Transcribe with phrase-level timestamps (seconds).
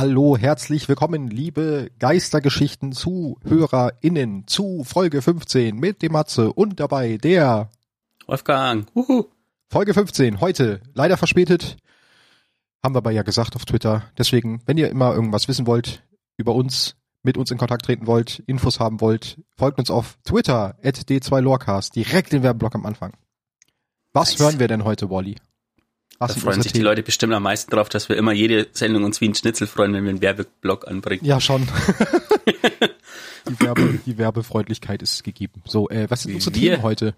[0.00, 7.68] Hallo, herzlich willkommen, liebe Geistergeschichten ZuhörerInnen zu Folge 15 mit dem Matze und dabei der
[8.28, 8.86] Wolfgang.
[8.94, 9.24] Uhu.
[9.68, 11.78] Folge 15, heute leider verspätet,
[12.80, 14.04] haben wir aber ja gesagt auf Twitter.
[14.16, 16.04] Deswegen, wenn ihr immer irgendwas wissen wollt
[16.36, 16.94] über uns,
[17.24, 21.92] mit uns in Kontakt treten wollt, Infos haben wollt, folgt uns auf Twitter at d2lorecast,
[21.92, 23.14] direkt den Werbeblock am Anfang.
[24.12, 24.42] Was Nice.
[24.42, 25.38] hören wir denn heute, Wally?
[26.18, 26.80] Was Da freuen sich die?
[26.80, 29.92] Leute bestimmt am meisten drauf, dass wir immer jede Sendung uns wie ein Schnitzel freuen,
[29.94, 31.24] wenn wir einen Werbeblock anbringen.
[31.24, 31.68] Ja, schon.
[33.48, 35.62] die, Werbe, die Werbefreundlichkeit ist gegeben.
[35.66, 37.14] So, äh, was sind unsere Wir- Themen heute?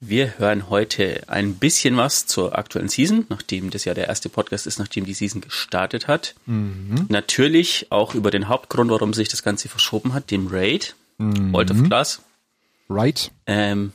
[0.00, 4.68] Wir hören heute ein bisschen was zur aktuellen Season, nachdem das ja der erste Podcast
[4.68, 6.36] ist, nachdem die Season gestartet hat.
[6.46, 7.06] Mhm.
[7.08, 11.50] Natürlich auch über den Hauptgrund, warum sich das Ganze verschoben hat, dem Raid, Mhm.
[11.50, 12.22] Vault of Glass.
[12.88, 13.32] Right.
[13.46, 13.92] Ähm,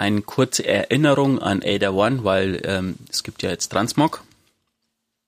[0.00, 4.24] eine kurze Erinnerung an Ada One, weil ähm, es gibt ja jetzt Transmog.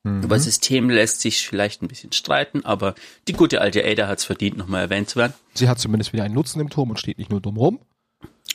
[0.03, 0.23] Mhm.
[0.23, 2.95] Über System lässt sich vielleicht ein bisschen streiten, aber
[3.29, 5.35] die gute alte Ada hat es verdient, nochmal erwähnt zu werden.
[5.53, 7.81] Sie hat zumindest wieder einen Nutzen im Turm und steht nicht nur dumm rum.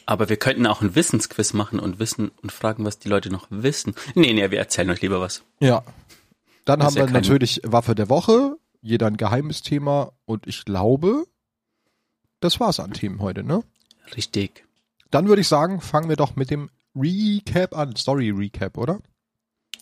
[0.08, 3.46] Aber wir könnten auch ein Wissensquiz machen und wissen und fragen, was die Leute noch
[3.52, 3.94] wissen.
[4.16, 5.44] Nee, nee, wir erzählen euch lieber was.
[5.60, 5.84] Ja.
[6.66, 10.66] Dann Das haben ja wir natürlich Waffe der Woche, jeder ein geheimes Thema und ich
[10.66, 11.26] glaube,
[12.40, 13.64] das war's an Themen heute, ne?
[14.16, 14.67] Richtig.
[15.12, 19.00] Dann würde ich sagen, fangen wir doch mit dem Recap an, Story Recap, oder?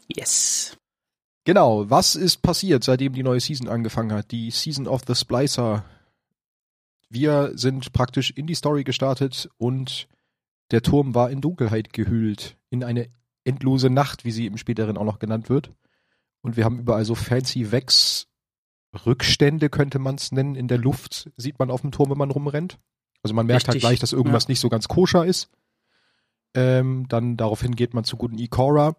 [0.07, 0.77] Yes.
[1.45, 4.31] Genau, was ist passiert, seitdem die neue Season angefangen hat?
[4.31, 5.85] Die Season of the Splicer.
[7.09, 10.07] Wir sind praktisch in die Story gestartet und
[10.71, 13.09] der Turm war in Dunkelheit gehüllt, in eine
[13.43, 15.71] endlose Nacht, wie sie im späteren auch noch genannt wird.
[16.41, 18.27] Und wir haben überall so fancy Wex
[19.05, 22.31] Rückstände könnte man es nennen in der Luft, sieht man auf dem Turm, wenn man
[22.31, 22.79] rumrennt.
[23.25, 24.49] Also man merkt halt Richtig, gleich, dass irgendwas ja.
[24.49, 25.49] nicht so ganz koscher ist.
[26.53, 28.95] Ähm, dann daraufhin geht man zu guten Ikora.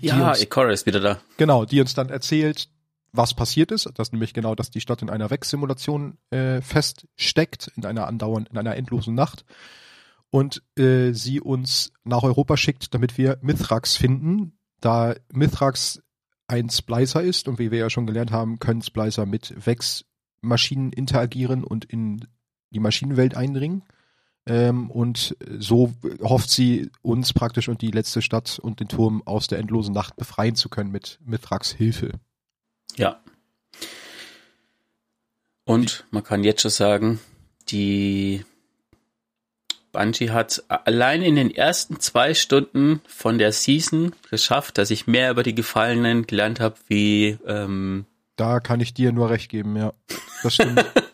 [0.00, 1.20] Ja, uns- Ikora ist wieder da.
[1.36, 2.68] Genau, die uns dann erzählt,
[3.12, 3.88] was passiert ist.
[3.94, 8.58] Das nämlich genau, dass die Stadt in einer Wechsimulation äh, feststeckt, in einer andauernd, in
[8.58, 9.44] einer endlosen Nacht.
[10.30, 14.58] Und äh, sie uns nach Europa schickt, damit wir Mithrax finden.
[14.80, 16.02] Da Mithrax
[16.48, 21.62] ein Splicer ist und wie wir ja schon gelernt haben, können Splicer mit Vex-Maschinen interagieren
[21.62, 22.26] und in
[22.72, 23.82] die Maschinenwelt eindringen.
[24.44, 29.46] Ähm, und so hofft sie, uns praktisch und die letzte Stadt und den Turm aus
[29.46, 32.12] der endlosen Nacht befreien zu können mit Mithrax Hilfe.
[32.96, 33.20] Ja.
[35.64, 37.20] Und man kann jetzt schon sagen,
[37.68, 38.44] die
[39.92, 45.30] Bungie hat allein in den ersten zwei Stunden von der Season geschafft, dass ich mehr
[45.30, 48.06] über die Gefallenen gelernt habe, wie ähm,
[48.36, 49.92] Da kann ich dir nur recht geben, ja.
[50.42, 50.84] Das stimmt.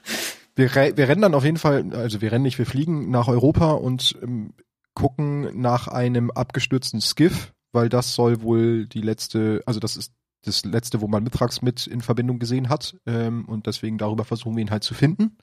[0.58, 3.72] wir, wir rennen dann auf jeden Fall, also wir rennen nicht, wir fliegen nach Europa
[3.72, 4.52] und ähm,
[4.92, 10.64] gucken nach einem abgestürzten Skiff, weil das soll wohl die letzte, also das ist das
[10.64, 12.96] letzte, wo man Mithrax mit in Verbindung gesehen hat.
[13.06, 15.36] Ähm, und deswegen darüber versuchen wir ihn halt zu finden.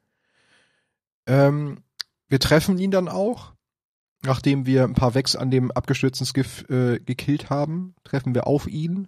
[1.27, 1.83] Ähm,
[2.27, 3.53] wir treffen ihn dann auch.
[4.23, 8.67] Nachdem wir ein paar Wex an dem abgestürzten Skiff äh, gekillt haben, treffen wir auf
[8.67, 9.07] ihn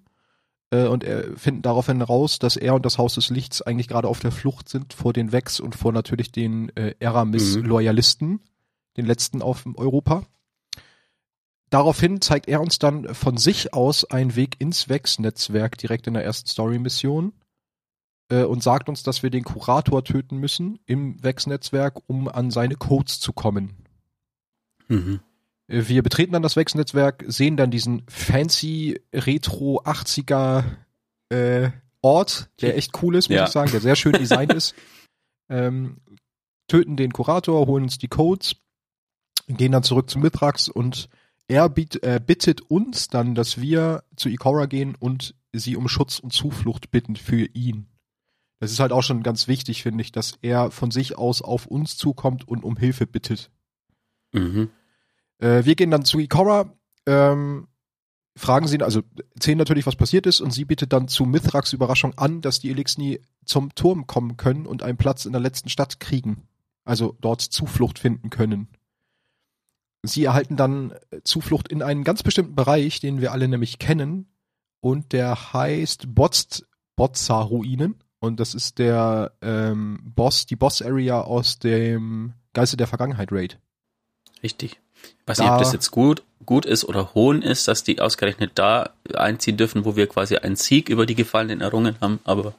[0.71, 4.19] und er finden daraufhin raus, dass er und das Haus des Lichts eigentlich gerade auf
[4.19, 8.41] der Flucht sind vor den Vex und vor natürlich den äh, Eramis-Loyalisten,
[8.97, 10.25] den letzten auf Europa.
[11.69, 16.23] Daraufhin zeigt er uns dann von sich aus einen Weg ins Vex-Netzwerk direkt in der
[16.23, 17.33] ersten Story-Mission
[18.29, 22.75] äh, und sagt uns, dass wir den Kurator töten müssen im Vex-Netzwerk, um an seine
[22.75, 23.75] Codes zu kommen.
[24.87, 25.19] mhm.
[25.67, 30.63] Wir betreten dann das Wechselnetzwerk, sehen dann diesen fancy Retro 80er
[31.29, 33.45] äh, Ort, der echt cool ist, muss Ja.
[33.45, 34.75] ich sagen, der sehr schön designt ist.
[35.49, 35.97] Ähm,
[36.67, 38.55] töten den Kurator, holen uns die Codes,
[39.47, 41.09] gehen dann zurück zu Mithrax und
[41.49, 46.19] er biet, äh, bittet uns dann, dass wir zu Ikora gehen und sie um Schutz
[46.19, 47.87] und Zuflucht bitten für ihn.
[48.59, 51.65] Das ist halt auch schon ganz wichtig, finde ich, dass er von sich aus auf
[51.65, 53.49] uns zukommt und um Hilfe bittet.
[54.33, 54.69] Mhm.
[55.39, 56.73] Äh, wir gehen dann zu Ikora,
[57.05, 57.67] ähm,
[58.35, 59.01] fragen sie, also
[59.33, 62.69] erzählen natürlich, was passiert ist, und sie bittet dann zu Mithrax Überraschung an, dass die
[62.69, 66.47] Elixni zum Turm kommen können und einen Platz in der letzten Stadt kriegen.
[66.83, 68.67] Also dort Zuflucht finden können.
[70.03, 74.27] Sie erhalten dann äh, Zuflucht in einen ganz bestimmten Bereich, den wir alle nämlich kennen,
[74.79, 76.63] und der heißt Botz,
[76.95, 77.95] Botza-Ruinen.
[78.19, 83.59] Und das ist der ähm, Boss, die Boss-Area aus dem Geiste der Vergangenheit Raid.
[84.41, 84.79] Richtig.
[85.25, 88.51] Weiß nicht, ob Da- das jetzt gut, gut ist oder hohn ist, dass die ausgerechnet
[88.55, 92.53] da einziehen dürfen, wo wir quasi einen Sieg über die Gefallenen errungen haben, aber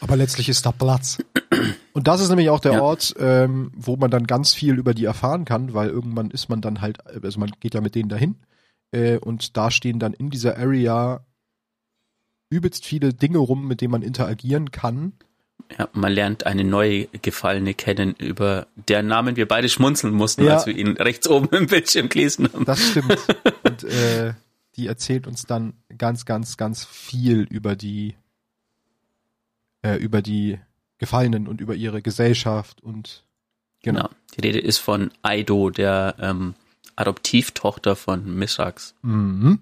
[0.00, 1.18] Aber letztlich ist da Platz.
[1.92, 2.82] Und das ist nämlich auch der Ja.
[2.82, 6.60] Ort, ähm, wo man dann ganz viel über die erfahren kann, weil irgendwann ist man
[6.60, 8.36] dann halt, also man geht ja mit denen dahin
[8.92, 11.20] äh, und da stehen dann in dieser Area
[12.50, 15.12] übelst viele Dinge rum, mit denen man interagieren kann.
[15.78, 20.54] Ja, man lernt eine neue Gefallene kennen, über deren Namen wir beide schmunzeln mussten, Ja.
[20.54, 22.64] als wir ihn rechts oben im Bildschirm gelesen haben.
[22.64, 23.16] Das stimmt.
[23.64, 24.34] Und äh,
[24.76, 28.14] die erzählt uns dann ganz, ganz, ganz viel über die
[29.82, 30.58] äh, über die
[30.98, 33.24] Gefallenen und über ihre Gesellschaft und
[33.82, 34.02] genau.
[34.02, 34.10] Genau.
[34.36, 36.54] Die Rede ist von Aido, der ähm,
[36.96, 39.60] Adoptivtochter von Mithrax, Mhm.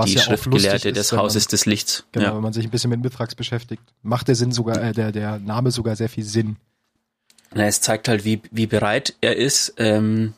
[0.00, 2.04] Was die ja Schriftgelehrte ist, des man- Hauses des Lichts.
[2.12, 2.34] Genau, Ja.
[2.36, 5.38] wenn man sich ein bisschen mit Mithrax beschäftigt, macht der Sinn sogar, äh, der, der
[5.38, 6.56] Name sogar sehr viel Sinn.
[7.54, 9.74] Na, es zeigt halt, wie, wie bereit er ist.
[9.78, 10.34] Ähm,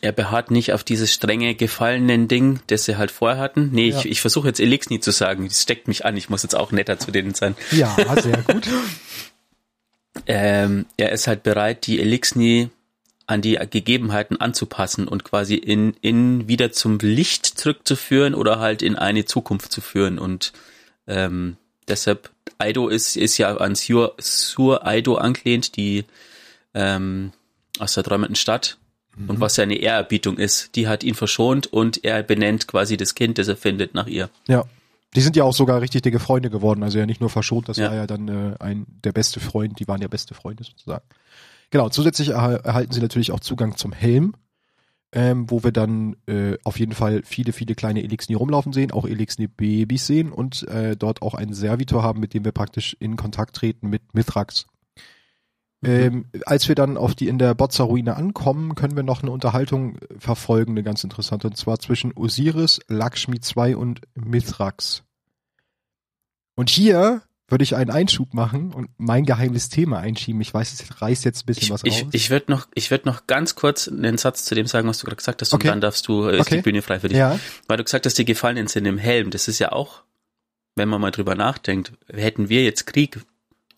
[0.00, 3.70] er beharrt nicht auf dieses strenge gefallenen Ding, das sie halt vorher hatten.
[3.72, 3.98] Nee, Ja.
[3.98, 5.48] ich, ich versuche jetzt Elixni zu sagen.
[5.48, 6.16] Das steckt mich an.
[6.16, 7.54] Ich muss jetzt auch netter zu denen sein.
[7.72, 8.68] Ja, sehr gut.
[10.26, 12.70] Ähm, er ist halt bereit, die Elixni
[13.28, 18.96] an die Gegebenheiten anzupassen und quasi in, in wieder zum Licht zurückzuführen oder halt in
[18.96, 20.18] eine Zukunft zu führen.
[20.18, 20.52] Und
[21.06, 26.04] ähm, deshalb, Aido ist, ist ja an Sur, Sur Aido angelehnt, die
[26.74, 27.32] ähm,
[27.78, 28.78] aus der träumenden Stadt.
[29.26, 33.16] Und was ja eine Ehrerbietung ist, die hat ihn verschont und er benennt quasi das
[33.16, 34.30] Kind, das er findet, nach ihr.
[34.46, 34.64] Ja.
[35.16, 36.82] Die sind ja auch sogar richtig dicke Freunde geworden.
[36.84, 37.88] Also ja nicht nur verschont, das Ja.
[37.88, 41.02] war ja dann äh, ein der beste Freund, die waren ja beste Freunde sozusagen.
[41.70, 44.34] Genau, zusätzlich erhal- erhalten sie natürlich auch Zugang zum Helm,
[45.12, 49.06] ähm, wo wir dann äh, auf jeden Fall viele, viele kleine Elixni rumlaufen sehen, auch
[49.06, 53.56] Elixni-Babys sehen und äh, dort auch einen Servitor haben, mit dem wir praktisch in Kontakt
[53.56, 54.66] treten mit Mithrax.
[55.84, 59.98] Ähm, als wir dann auf die in der Bozza-Ruine ankommen, können wir noch eine Unterhaltung
[60.18, 65.04] verfolgen, eine ganz interessante, und zwar zwischen Osiris, Lakshmi II und Mithrax.
[66.56, 70.40] Und hier würde ich einen Einschub machen und mein geheimes Thema einschieben.
[70.42, 72.10] Ich weiß, es reißt jetzt ein bisschen Ich, was ich, raus.
[72.12, 75.06] ich würde noch, ich würde noch ganz kurz einen Satz zu dem sagen, was du
[75.06, 75.68] gerade gesagt hast, Okay.
[75.68, 76.56] und dann darfst du, äh, ist Okay.
[76.56, 77.16] die Bühne frei für dich.
[77.18, 79.30] ja, Weil du gesagt hast, die Gefallenen sind im Helm.
[79.30, 80.02] Das ist ja auch,
[80.76, 83.18] wenn man mal drüber nachdenkt, hätten wir jetzt Krieg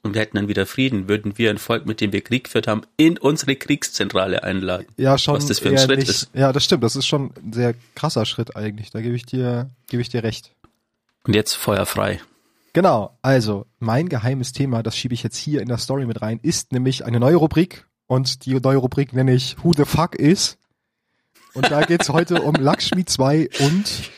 [0.02, 2.66] und wir hätten dann wieder Frieden, würden wir ein Volk, mit dem wir Krieg geführt
[2.66, 4.87] haben, in unsere Kriegszentrale einladen.
[4.96, 5.37] ja, schon.
[5.37, 6.08] Was das für ein Schritt nicht.
[6.11, 6.31] ist.
[6.34, 6.82] Ja, das stimmt.
[6.82, 8.90] Das ist schon ein sehr krasser Schritt eigentlich.
[8.90, 10.50] Da gebe ich dir, gebe ich dir recht.
[11.25, 12.20] Und jetzt Feuer frei.
[12.72, 16.38] Genau, also mein geheimes Thema, das schiebe ich jetzt hier in der Story mit rein,
[16.43, 20.56] ist nämlich eine neue Rubrik und die neue Rubrik nenne ich Who the fuck is?
[21.55, 24.11] Und da geht's heute um Lakshmi 2 und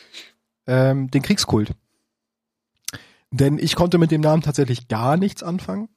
[0.67, 1.71] ähm, den Kriegskult.
[3.31, 5.89] Denn ich konnte mit dem Namen tatsächlich gar nichts anfangen,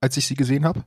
[0.00, 0.84] als ich sie gesehen habe.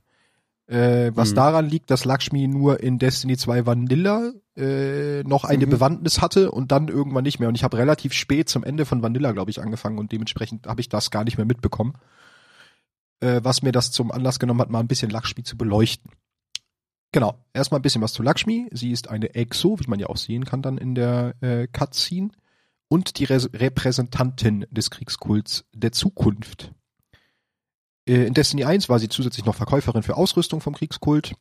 [0.68, 1.36] Äh, was Mhm.
[1.36, 5.70] daran liegt, dass Lakshmi nur in Destiny 2 Vanilla äh, noch eine Mhm.
[5.70, 7.48] Bewandtnis hatte und dann irgendwann nicht mehr.
[7.48, 10.80] Und ich habe relativ spät zum Ende von Vanilla, glaube ich, angefangen und dementsprechend habe
[10.80, 11.94] ich das gar nicht mehr mitbekommen.
[13.20, 16.10] Äh, was mir das zum Anlass genommen hat, mal ein bisschen Lakshmi zu beleuchten.
[17.12, 18.68] Genau, erstmal ein bisschen was zu Lakshmi.
[18.72, 22.28] Sie ist eine Exo, wie man ja auch sehen kann dann in der äh, Cutscene.
[22.88, 26.72] Und die Re Repräsentantin des Kriegskults der Zukunft.
[28.08, 31.34] Äh, In Destiny 1 war sie zusätzlich noch Verkäuferin für Ausrüstung vom Kriegskult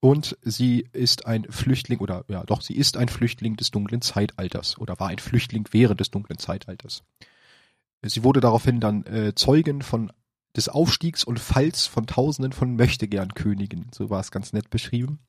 [0.00, 4.78] und sie ist ein Flüchtling oder ja doch, sie ist ein Flüchtling des dunklen Zeitalters
[4.78, 7.04] oder war ein Flüchtling während des dunklen Zeitalters.
[8.02, 10.12] Sie wurde daraufhin dann äh, Zeugin von
[10.56, 15.20] des Aufstiegs und Falls von Tausenden von Möchtegern-Königen, so war es ganz nett beschrieben.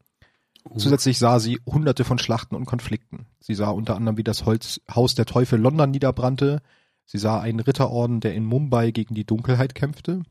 [0.75, 3.27] Zusätzlich sah sie hunderte von Schlachten und Konflikten.
[3.39, 6.61] Sie sah unter anderem, wie das Holz, Haus der Teufel London niederbrannte.
[7.05, 10.23] Sie sah einen Ritterorden, der in Mumbai gegen die Dunkelheit kämpfte.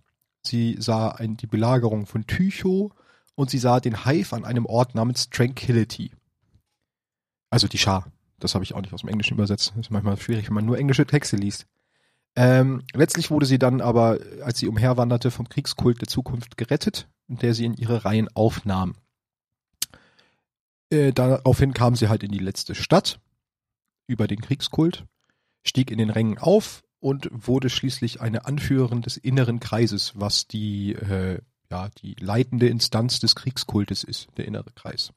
[0.46, 2.92] Sie sah ein, die Belagerung von Tycho
[3.34, 6.12] und sie sah den Hive an einem Ort namens Tranquility.
[7.50, 8.12] Also die Schar.
[8.38, 9.70] Das habe ich auch nicht aus dem Englischen übersetzt.
[9.70, 11.66] Das ist manchmal schwierig, wenn man nur englische Texte liest.
[12.36, 17.54] Ähm, letztlich wurde sie dann aber, als sie umherwanderte, vom Kriegskult der Zukunft gerettet, der
[17.54, 18.96] sie in ihre Reihen aufnahm.
[20.90, 23.20] Äh, daraufhin kam sie halt in die letzte Stadt
[24.06, 25.06] über den Kriegskult,
[25.62, 30.94] stieg in den Rängen auf und wurde schließlich eine Anführerin des inneren Kreises, was die,
[30.94, 31.38] äh,
[31.70, 35.12] ja, die leitende Instanz des Kriegskultes ist, der innere Kreis.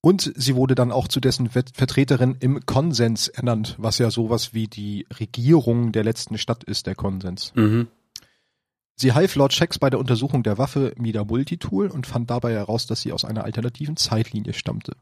[0.00, 4.54] Und sie wurde dann auch zu dessen Ver- Vertreterin im Konsens ernannt, was ja sowas
[4.54, 7.52] wie die Regierung der letzten Stadt ist, der Konsens.
[7.54, 7.88] Mhm.
[8.94, 12.86] Sie half Lord Shax bei der Untersuchung der Waffe Mida Multitool und fand dabei heraus,
[12.86, 14.96] dass sie aus einer alternativen Zeitlinie stammte.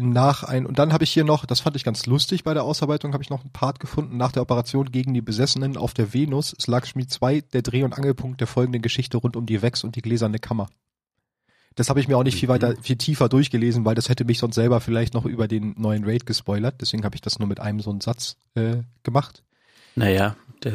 [0.00, 2.64] Nach ein, und dann habe ich hier noch, das fand ich ganz lustig bei der
[2.64, 4.16] Ausarbeitung, habe ich noch einen Part gefunden.
[4.16, 8.40] Nach der Operation gegen die Besessenen auf der Venus Lakshmi 2 der Dreh- und Angelpunkt
[8.40, 10.68] der folgenden Geschichte rund um die Wex und die gläserne Kammer.
[11.78, 14.40] Das habe ich mir auch nicht viel weiter, viel tiefer durchgelesen, weil das hätte mich
[14.40, 16.80] sonst selber vielleicht noch über den neuen Raid gespoilert.
[16.80, 19.44] Deswegen habe ich das nur mit einem so einen Satz äh, gemacht.
[19.94, 20.72] Naja, der,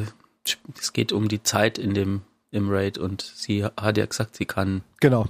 [0.79, 4.46] es geht um die Zeit in dem, im Raid und sie hat ja gesagt, sie
[4.46, 4.82] kann.
[5.01, 5.27] Genau.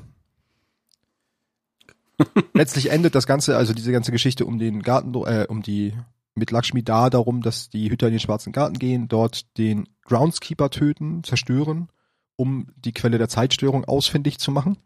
[2.54, 5.94] Letztlich endet das Ganze, also diese ganze Geschichte um den Garten, äh, um die
[6.36, 10.70] mit Lakshmi da darum, dass die Hüter in den Schwarzen Garten gehen, dort den Groundskeeper
[10.70, 11.90] töten, zerstören,
[12.36, 14.78] um die Quelle der Zeitstörung ausfindig zu machen.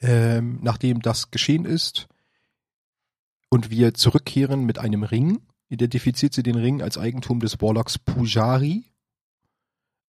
[0.00, 2.08] Ähm, nachdem das geschehen ist
[3.48, 8.84] und wir zurückkehren mit einem Ring, identifiziert sie den Ring als Eigentum des Warlocks Pujari,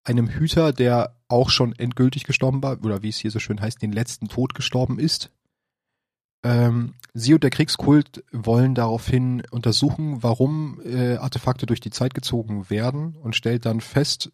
[0.04, 3.82] einem Hüter, der auch schon endgültig gestorben war, oder wie es hier so schön heißt,
[3.82, 5.30] den letzten Tod gestorben ist.
[6.46, 12.70] Ähm, sie und der Kriegskult wollen daraufhin untersuchen, warum äh, Artefakte durch die Zeit gezogen
[12.70, 14.30] werden und stellt dann fest,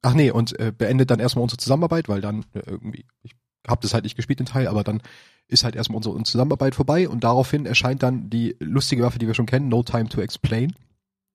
[0.00, 3.34] ach nee, und äh, beendet dann erstmal unsere Zusammenarbeit, weil dann äh, irgendwie, ich
[3.68, 5.02] habe das halt nicht gespielt den Teil, aber dann
[5.48, 9.34] ist halt erstmal unsere Zusammenarbeit vorbei und daraufhin erscheint dann die lustige Waffe, die wir
[9.34, 10.74] schon kennen, No Time to Explain.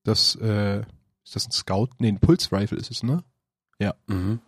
[0.03, 0.79] Das, äh,
[1.23, 1.89] ist das ein Scout?
[1.99, 3.23] Nee, ein Pulse Rifle ist es, ne?
[3.79, 3.93] Ja.
[4.07, 4.39] Mhm.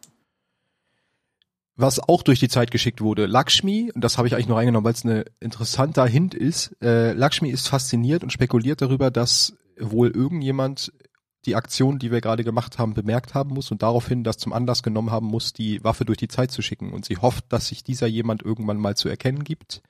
[1.82, 3.26] Was auch durch die Zeit geschickt wurde.
[3.26, 7.14] Lakshmi, und das habe ich eigentlich nur reingenommen, weil es ein interessanter Hint ist, äh,
[7.14, 10.94] Lakshmi ist fasziniert und spekuliert darüber, dass wohl irgendjemand
[11.48, 14.84] die Aktion, die wir gerade gemacht haben, bemerkt haben muss und daraufhin das zum Anlass
[14.84, 16.94] genommen haben muss, die Waffe durch die Zeit zu schicken.
[16.94, 19.82] Und sie hofft, dass sich dieser jemand irgendwann mal zu erkennen gibt.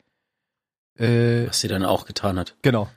[0.97, 2.55] Äh, Was sie dann auch getan hat.
[2.61, 2.87] Genau.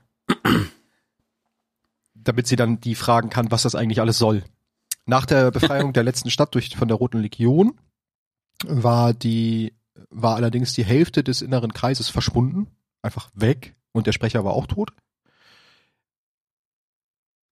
[2.14, 4.44] Damit sie dann die fragen kann, was das eigentlich alles soll.
[5.04, 7.76] Nach der Befreiung der letzten Stadt durch, von der Roten Legion
[8.66, 9.74] war die,
[10.10, 12.68] war allerdings die Hälfte des inneren Kreises verschwunden.
[13.02, 13.74] Einfach weg.
[13.92, 14.92] Und der Sprecher war auch tot.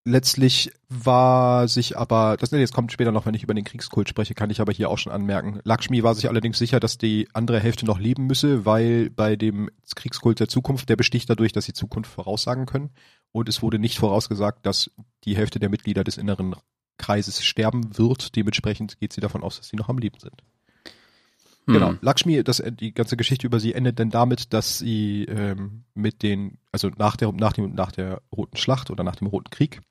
[0.05, 4.33] Letztlich war sich aber, das jetzt kommt später noch, wenn ich über den Kriegskult spreche,
[4.33, 5.61] kann ich aber hier auch schon anmerken.
[5.63, 9.69] Lakshmi war sich allerdings sicher, dass die andere Hälfte noch leben müsse, weil bei dem
[9.95, 12.89] Kriegskult der Zukunft, der besticht dadurch, dass sie Zukunft voraussagen können.
[13.31, 14.91] Und es wurde nicht vorausgesagt, dass
[15.23, 16.57] die Hälfte der Mitglieder des inneren
[16.97, 18.35] Kreises sterben wird.
[18.35, 20.43] Dementsprechend geht sie davon aus, dass sie noch am Leben sind.
[21.65, 21.73] Hm.
[21.73, 21.93] Genau.
[22.01, 26.57] Lakshmi, das, die ganze Geschichte über sie endet dann damit, dass sie ähm, mit den,
[26.71, 29.81] also nach der, nach dem, nach der Roten Schlacht oder nach dem Roten Krieg,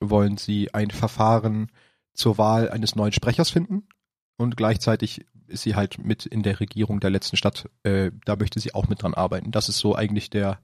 [0.00, 1.70] wollen sie ein Verfahren
[2.14, 3.88] zur Wahl eines neuen Sprechers finden
[4.36, 7.68] und gleichzeitig ist sie halt mit in der Regierung der letzten Stadt.
[7.82, 9.50] Äh, da möchte sie auch mit dran arbeiten.
[9.50, 10.60] Das ist so eigentlich der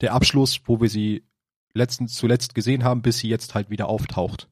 [0.00, 1.24] der Abschluss, wo wir sie
[1.72, 4.48] letztens zuletzt gesehen haben, bis sie jetzt halt wieder auftaucht.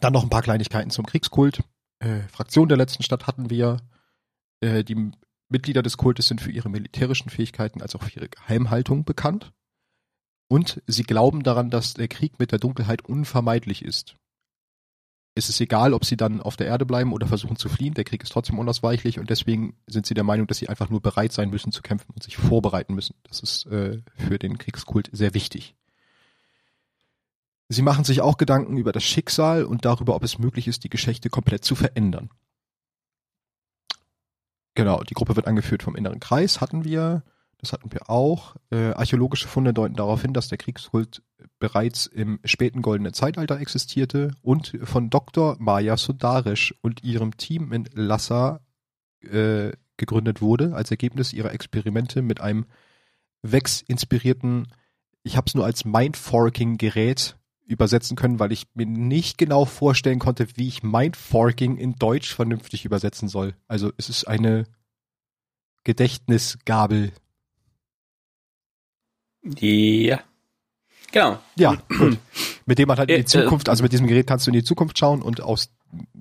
[0.00, 1.62] Dann noch ein paar Kleinigkeiten zum Kriegskult.
[2.00, 3.78] Äh, Fraktion der letzten Stadt hatten wir.
[4.60, 5.12] Äh, die
[5.48, 9.52] Mitglieder des Kultes sind für ihre militärischen Fähigkeiten als auch für ihre Geheimhaltung bekannt.
[10.48, 14.16] Und sie glauben daran, dass der Krieg mit der Dunkelheit unvermeidlich ist.
[15.36, 18.04] Es ist egal, ob sie dann auf der Erde bleiben oder versuchen zu fliehen, der
[18.04, 21.32] Krieg ist trotzdem unausweichlich und deswegen sind sie der Meinung, dass sie einfach nur bereit
[21.32, 23.14] sein müssen zu kämpfen und sich vorbereiten müssen.
[23.22, 25.76] Das ist äh, für den Kriegskult sehr wichtig.
[27.72, 30.88] Sie machen sich auch Gedanken über das Schicksal und darüber, ob es möglich ist, die
[30.88, 32.28] Geschichte komplett zu verändern.
[34.74, 37.22] Genau, die Gruppe wird angeführt vom inneren Kreis, hatten wir.
[37.58, 38.56] Das hatten wir auch.
[38.70, 41.22] Äh, archäologische Funde deuten darauf hin, dass der Kriegskult
[41.60, 45.56] bereits im späten goldenen Zeitalter existierte und von Dr.
[45.60, 48.62] Maya Sundarish und ihrem Team in Lhasa
[49.20, 52.66] äh, gegründet wurde, als Ergebnis ihrer Experimente mit einem
[53.42, 54.66] Vex-inspirierten,
[55.22, 57.36] ich habe es nur als Mindforking-Gerät
[57.70, 62.84] übersetzen können, weil ich mir nicht genau vorstellen konnte, wie ich Mindforking in Deutsch vernünftig
[62.84, 63.54] übersetzen soll.
[63.68, 64.64] Also es ist eine
[65.84, 67.12] Gedächtnisgabel,
[69.42, 70.20] ja.
[71.12, 71.38] Genau.
[71.56, 72.18] Ja, gut.
[72.66, 74.54] Mit dem man halt in die äh, Zukunft, also mit diesem Gerät kannst du in
[74.54, 75.70] die Zukunft schauen und aus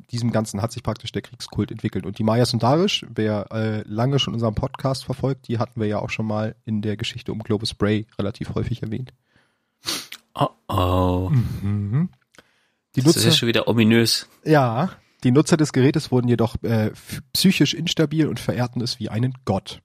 [0.10, 2.08] diesem Ganzen hat sich praktisch der Kriegskult entwickelt.
[2.08, 5.88] Und die Mayas und Darisch, wer äh, lange schon unseren Podcast verfolgt, die hatten wir
[5.88, 9.14] ja auch schon mal in der Geschichte um Globus Bray relativ häufig erwähnt.
[10.36, 11.30] Oh oh.
[11.30, 12.10] Mhm.
[12.96, 14.28] Die Nutzer, das ist ja schon wieder ominös.
[14.44, 14.92] Ja,
[15.24, 16.92] die Nutzer des Gerätes wurden jedoch äh,
[17.34, 19.82] psychisch instabil und verehrten es wie einen Gott.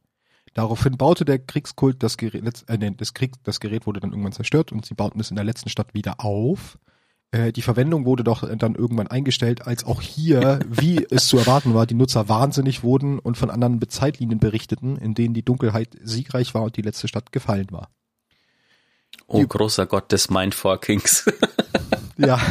[0.55, 4.71] Daraufhin baute der Kriegskult das Gerät, äh, das, Krieg, das Gerät wurde dann irgendwann zerstört
[4.71, 6.79] und sie bauten es in der letzten Stadt wieder auf.
[7.33, 11.75] Äh, die Verwendung wurde doch dann irgendwann eingestellt, als auch hier, wie es zu erwarten
[11.75, 16.55] war, die Nutzer wahnsinnig wurden und von anderen Zeitlinien berichteten, in denen die Dunkelheit siegreich
[16.55, 17.91] war und die letzte Stadt gefallen war.
[19.27, 21.25] Oh, die, großer Gott des Mindforkings.
[22.17, 22.41] ja.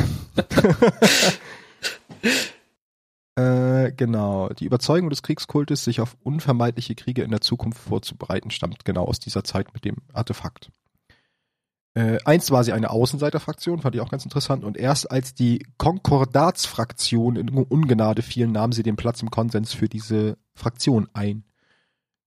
[3.36, 4.50] Äh, genau.
[4.50, 9.20] Die Überzeugung des Kriegskultes, sich auf unvermeidliche Kriege in der Zukunft vorzubereiten, stammt genau aus
[9.20, 10.72] dieser Zeit mit dem Artefakt.
[11.96, 14.64] Äh, einst war sie eine Außenseiterfraktion, fand ich auch ganz interessant.
[14.64, 19.90] Und erst als die Konkordatsfraktion in Ungnade fiel, nahm sie den Platz im Konsens für
[19.90, 21.44] diese Fraktion ein.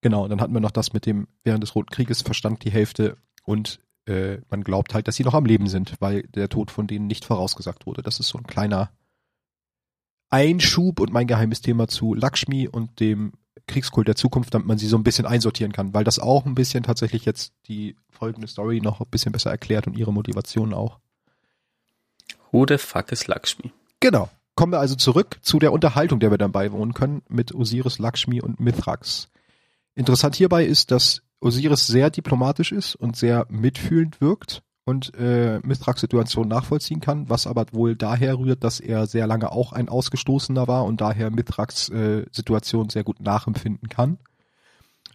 [0.03, 3.17] Genau, dann hatten wir noch das mit dem, während des Roten Krieges verstand die Hälfte
[3.45, 6.87] und äh, man glaubt halt, dass sie noch am Leben sind, weil der Tod von
[6.87, 8.03] denen nicht vorausgesagt wurde.
[8.03, 8.91] Das ist so ein kleiner
[10.31, 13.33] Einschub und mein geheimes Thema zu Lakshmi und dem
[13.67, 16.55] Kriegskult der Zukunft, damit man sie so ein bisschen einsortieren kann, weil das auch ein
[16.55, 20.99] bisschen tatsächlich jetzt die folgende Story noch ein bisschen besser erklärt und ihre Motivation auch.
[22.53, 23.73] Who the fuck is Lakshmi?
[24.01, 24.31] Genau.
[24.55, 28.41] Kommen wir also zurück zu der Unterhaltung, der wir dann beiwohnen können mit Osiris, Lakshmi
[28.41, 29.29] und Mithrax.
[29.95, 36.01] Interessant hierbei ist, dass Osiris sehr diplomatisch ist und sehr mitfühlend wirkt und äh, Mithrax
[36.01, 40.69] Situation nachvollziehen kann, was aber wohl daher rührt, dass er sehr lange auch ein Ausgestoßener
[40.69, 44.19] war und daher Mithrax äh, Situation sehr gut nachempfinden kann.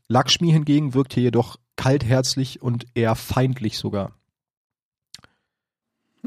[0.10, 4.12] Lakshmi hingegen wirkt hier jedoch kaltherzig und eher feindlich sogar.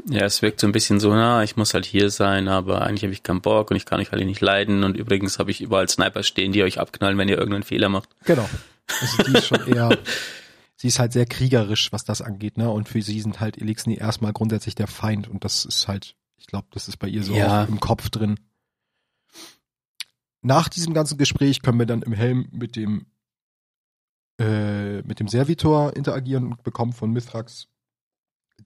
[0.09, 3.03] Ja, es wirkt so ein bisschen so, na, ich muss halt hier sein, aber eigentlich
[3.03, 5.61] habe ich keinen Bock und ich kann euch alle nicht leiden und übrigens habe ich
[5.61, 8.09] überall Sniper stehen, die euch abknallen, wenn ihr irgendeinen Fehler macht.
[8.25, 8.47] Genau.
[9.01, 9.97] Also die ist schon eher,
[10.77, 12.69] sie ist halt sehr kriegerisch, was das angeht, ne?
[12.69, 16.47] Und für sie sind halt Elixni erstmal grundsätzlich der Feind und das ist halt, ich
[16.47, 17.63] glaube, das ist bei ihr so Ja.
[17.65, 18.39] im Kopf drin.
[20.41, 23.07] Nach diesem ganzen Gespräch können wir dann im Helm mit dem
[24.39, 27.67] äh, mit dem Servitor interagieren und bekommen von Mithrax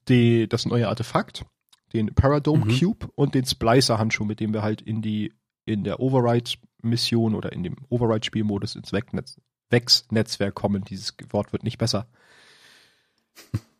[0.08, 1.46] die, das neue Artefakt,
[1.94, 2.80] den Paradome Mhm.
[2.80, 5.34] Cube und den Splicer-Handschuh, mit dem wir halt in die
[5.66, 10.84] in der Override-Mission oder in dem Override-Spielmodus ins Wegnetz, Wex-Netzwerk kommen.
[10.84, 12.08] Dieses Wort wird nicht besser.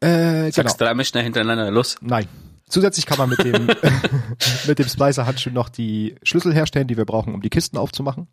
[0.02, 0.52] Äh, genau.
[0.52, 1.98] Sagst dreimal schnell hintereinander, los.
[2.02, 2.28] Nein.
[2.68, 3.68] Zusätzlich kann man mit dem,
[4.68, 8.28] mit dem Splicer-Handschuh noch die Schlüssel herstellen, die wir brauchen, um die Kisten aufzumachen.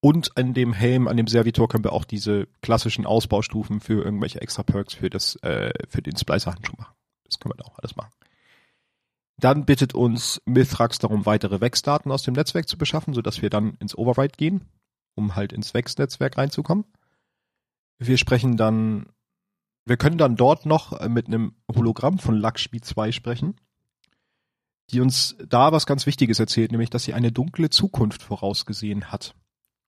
[0.00, 4.40] Und an dem Helm, an dem Servitor können wir auch diese klassischen Ausbaustufen für irgendwelche
[4.42, 6.94] extra Perks für das, äh, für den Splicer-Handschuh machen.
[7.24, 8.10] Das können wir da auch alles machen.
[9.38, 13.74] Dann bittet uns Mithrax darum, weitere Vex-Daten aus dem Netzwerk zu beschaffen, sodass wir dann
[13.80, 14.60] ins Override gehen,
[15.14, 16.84] um halt ins Vex-Netzwerk reinzukommen.
[17.98, 19.06] Wir sprechen dann,
[19.84, 23.56] wir können dann dort noch äh, mit einem Hologramm von Lakshmi 2 sprechen,
[24.90, 29.34] die uns da was ganz Wichtiges erzählt, nämlich, dass sie eine dunkle Zukunft vorausgesehen hat.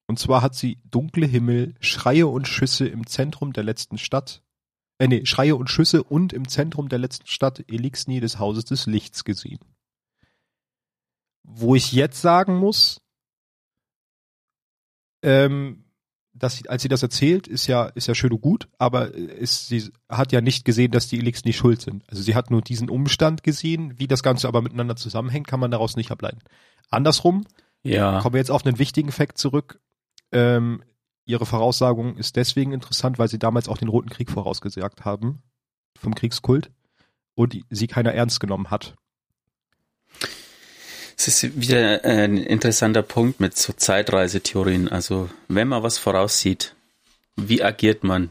[0.06, 4.42] Und zwar hat sie dunkle Himmel, Schreie und Schüsse im Zentrum der letzten Stadt,
[4.98, 8.87] äh nee, Schreie und Schüsse und im Zentrum der letzten Stadt Elixni des Hauses des
[8.87, 9.59] Lichts gesehen.
[11.42, 13.03] Wo ich jetzt sagen muss,
[15.22, 15.85] ähm,
[16.35, 19.68] dass sie, als sie das erzählt, ist ja, ist ja schön und gut, aber ist,
[19.68, 22.05] sie hat ja nicht gesehen, dass die Elix nicht schuld sind.
[22.09, 25.70] Also sie hat nur diesen Umstand gesehen, wie das Ganze aber miteinander zusammenhängt, kann man
[25.70, 26.40] daraus nicht ableiten.
[26.90, 27.46] Andersrum,
[27.83, 28.20] Ja.
[28.20, 29.81] kommen wir jetzt auf einen wichtigen Fakt zurück.
[30.31, 30.83] Ähm,
[31.24, 35.42] ihre Voraussagung ist deswegen interessant, weil sie damals auch den Roten Krieg vorausgesagt haben
[35.98, 36.70] vom Kriegskult
[37.35, 38.94] und sie keiner ernst genommen hat.
[41.16, 44.88] Es ist wieder ein interessanter Punkt mit so Zeitreisetheorien.
[44.88, 46.74] Also, wenn man was voraussieht,
[47.37, 48.31] wie agiert man?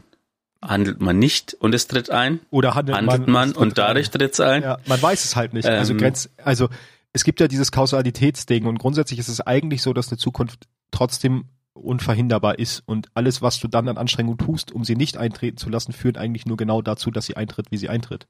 [0.62, 2.40] Handelt man nicht und es tritt ein?
[2.50, 4.62] Oder handelt, Handelt man und dadurch tritt es ein?
[4.62, 5.66] Ja, man weiß es halt nicht.
[5.66, 5.98] also Ähm.
[5.98, 6.68] Grenz, also
[7.12, 11.46] es gibt ja dieses Kausalitätsding und grundsätzlich ist es eigentlich so, dass eine Zukunft trotzdem
[11.74, 15.68] unverhinderbar ist und alles, was du dann an Anstrengung tust, um sie nicht eintreten zu
[15.68, 18.26] lassen, führt eigentlich nur genau dazu, dass sie eintritt, wie sie eintritt.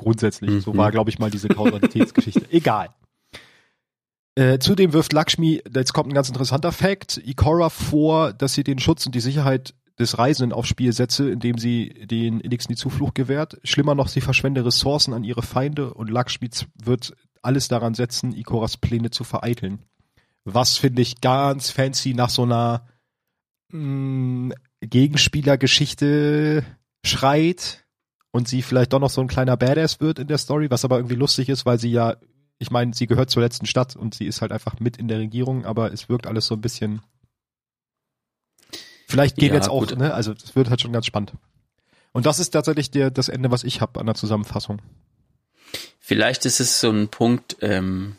[0.00, 0.62] Grundsätzlich.
[0.62, 0.78] So Mhm.
[0.78, 2.46] war, glaube ich, mal diese Kausalitätsgeschichte.
[2.50, 2.88] Egal.
[4.34, 8.78] Äh, zudem wirft Lakshmi, jetzt kommt ein ganz interessanter Fact, Ikora vor, dass sie den
[8.78, 13.14] Schutz und die Sicherheit des Reisenden aufs Spiel setze, indem sie den Elixir die Zuflucht
[13.14, 13.58] gewährt.
[13.62, 16.48] Schlimmer noch, sie verschwende Ressourcen an ihre Feinde und Lakshmi
[16.82, 19.80] wird alles daran setzen, Ikoras Pläne zu vereiteln.
[20.44, 22.86] Was finde ich ganz fancy nach so einer
[23.72, 26.64] mh, Gegenspielergeschichte
[27.04, 27.84] schreit
[28.32, 30.96] und sie vielleicht doch noch so ein kleiner Badass wird in der Story, was aber
[30.96, 32.16] irgendwie lustig ist, weil sie ja,
[32.58, 35.18] ich meine, sie gehört zur letzten Stadt und sie ist halt einfach mit in der
[35.18, 37.02] Regierung, aber es wirkt alles so ein bisschen.
[39.08, 39.98] Vielleicht gehen Ja, jetzt auch, gut.
[39.98, 40.14] ne?
[40.14, 41.32] Also das wird halt schon ganz spannend.
[42.12, 44.80] Und das ist tatsächlich der, das Ende, was ich habe an der Zusammenfassung.
[45.98, 48.16] Vielleicht ist es so ein Punkt, ähm,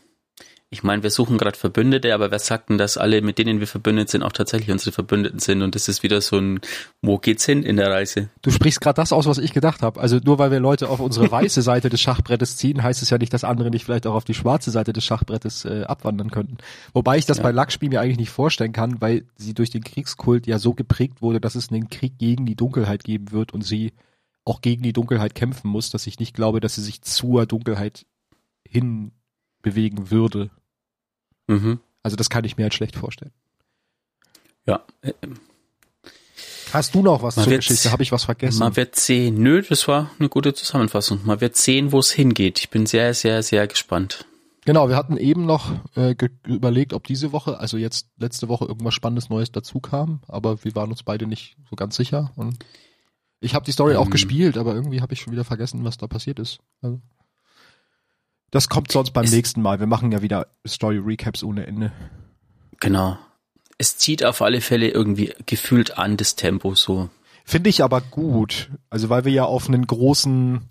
[0.74, 3.68] ich meine, wir suchen gerade Verbündete, aber wer sagt denn, dass alle, mit denen wir
[3.68, 5.62] verbündet sind, auch tatsächlich unsere Verbündeten sind?
[5.64, 6.62] Und das ist wieder so ein,
[7.02, 8.30] wo geht's hin in der Reise?
[8.42, 10.00] Du sprichst gerade das aus, was ich gedacht habe.
[10.00, 13.18] Also nur weil wir Leute auf unsere weiße Seite des Schachbrettes ziehen, heißt es ja
[13.18, 16.56] nicht, dass andere nicht vielleicht auch auf die schwarze Seite des Schachbrettes äh, abwandern könnten.
[16.94, 17.44] Wobei ich das Ja.
[17.44, 21.22] bei Lakshmi mir eigentlich nicht vorstellen kann, weil sie durch den Kriegskult ja so geprägt
[21.22, 23.92] wurde, dass es einen Krieg gegen die Dunkelheit geben wird und sie
[24.46, 28.06] auch gegen die Dunkelheit kämpfen muss, dass ich nicht glaube, dass sie sich zur Dunkelheit
[28.66, 29.12] hin
[29.62, 30.50] bewegen würde.
[31.47, 31.80] Mhm.
[32.04, 33.32] Also das kann ich mir halt schlecht vorstellen.
[34.65, 35.13] Ja, äh,
[36.73, 37.91] Hast du noch was Man zur Geschichte?
[37.91, 38.60] Habe ich was vergessen?
[38.60, 39.36] man wird sehen.
[39.41, 41.19] Nö, das war eine gute Zusammenfassung.
[41.25, 42.60] Man wird sehen, wo es hingeht.
[42.60, 44.25] Ich bin sehr, sehr, sehr gespannt.
[44.63, 48.93] Genau, wir hatten eben noch äh, überlegt, ob diese Woche, also jetzt letzte Woche irgendwas
[48.93, 52.32] Spannendes Neues dazu kam, aber wir waren uns beide nicht so ganz sicher.
[52.36, 52.63] Und
[53.41, 54.12] ich habe die Story auch Ähm.
[54.12, 56.60] gespielt, aber irgendwie habe ich schon wieder vergessen, was da passiert ist.
[56.82, 57.01] Also,
[58.52, 59.80] das kommt sonst beim Ist- nächsten Mal.
[59.80, 61.92] Wir machen ja wieder Story Recaps ohne Ende.
[62.80, 63.18] Genau.
[63.78, 67.10] Es zieht auf alle Fälle irgendwie gefühlt an das Tempo so.
[67.46, 68.70] Finde ich aber gut.
[68.90, 70.62] Also weil wir ja auf einen großen,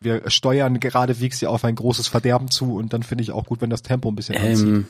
[0.00, 3.60] wir steuern geradewegs ja auf ein großes Verderben zu und dann finde ich auch gut,
[3.60, 4.66] wenn das Tempo ein bisschen anzieht.
[4.66, 4.86] Ähm,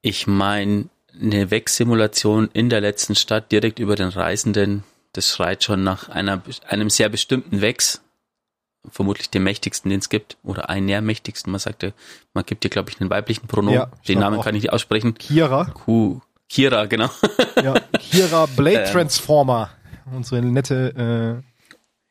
[0.00, 0.86] ich meine,
[1.20, 6.42] eine Wegsimulation in der letzten Stadt direkt über den Reisenden, das schreit schon nach einer,
[6.68, 8.00] einem sehr bestimmten Wex.
[8.90, 10.36] Vermutlich dem mächtigsten, den es gibt.
[10.44, 11.50] Oder einen der mächtigsten.
[11.50, 11.92] Man sagte,
[12.34, 13.74] man gibt dir, glaube ich, einen weiblichen Pronomen.
[13.80, 15.14] Ja, den Namen kann ich nicht aussprechen.
[15.14, 17.10] Kira, Ku, Kira, genau.
[17.62, 18.92] ja, Kira Blade Ähm.
[18.92, 19.70] Transformer.
[20.10, 21.42] Unsere nette,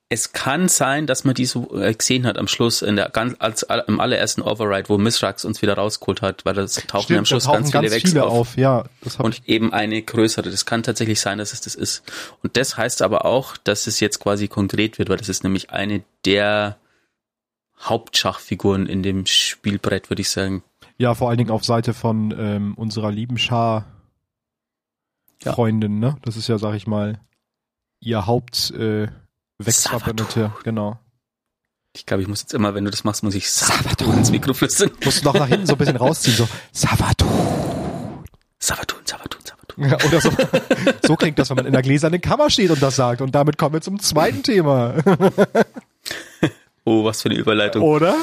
[0.09, 3.35] Es kann sein, dass man die so äh, gesehen hat am Schluss in der ganz
[3.39, 7.23] als im allerersten Override, wo Misrax uns wieder rausgeholt hat, weil das äh, tauchen am
[7.23, 8.31] da Schluss tauchen ganz viele viele auf.
[8.31, 8.57] auf.
[8.57, 8.85] Ja,
[9.17, 10.49] und eben eine größere.
[10.49, 12.03] Das kann tatsächlich sein, dass es das ist.
[12.41, 15.71] Und das heißt aber auch, dass es jetzt quasi konkret wird, weil das ist nämlich
[15.71, 16.77] eine der
[17.81, 20.63] Hauptschachfiguren in dem Spielbrett, würde ich sagen.
[20.97, 23.85] Ja, vor allen Dingen auf Seite von ähm, unserer lieben Schar
[25.43, 25.53] Ja.
[25.53, 26.17] Freundin, ne?
[26.23, 27.19] Das ist ja, sag ich mal,
[27.99, 29.09] ihr Haupt äh,
[29.59, 30.99] Wechsverbündete, genau.
[31.95, 34.53] Ich glaube, ich muss jetzt immer, wenn du das machst, muss ich Savatun ins Mikro
[34.53, 34.91] flüstern.
[35.03, 37.25] Musst du noch nach hinten so ein bisschen rausziehen, so Savatu.
[38.59, 39.89] Savatun, Savatun, Savatun.
[39.89, 40.31] Ja, oder so.
[41.05, 43.21] so klingt das, wenn man in der gläsernen Kammer steht und das sagt.
[43.21, 44.95] Und damit kommen wir zum zweiten Thema.
[46.89, 47.81] Oh, was für eine Überleitung.
[47.81, 48.15] Oder?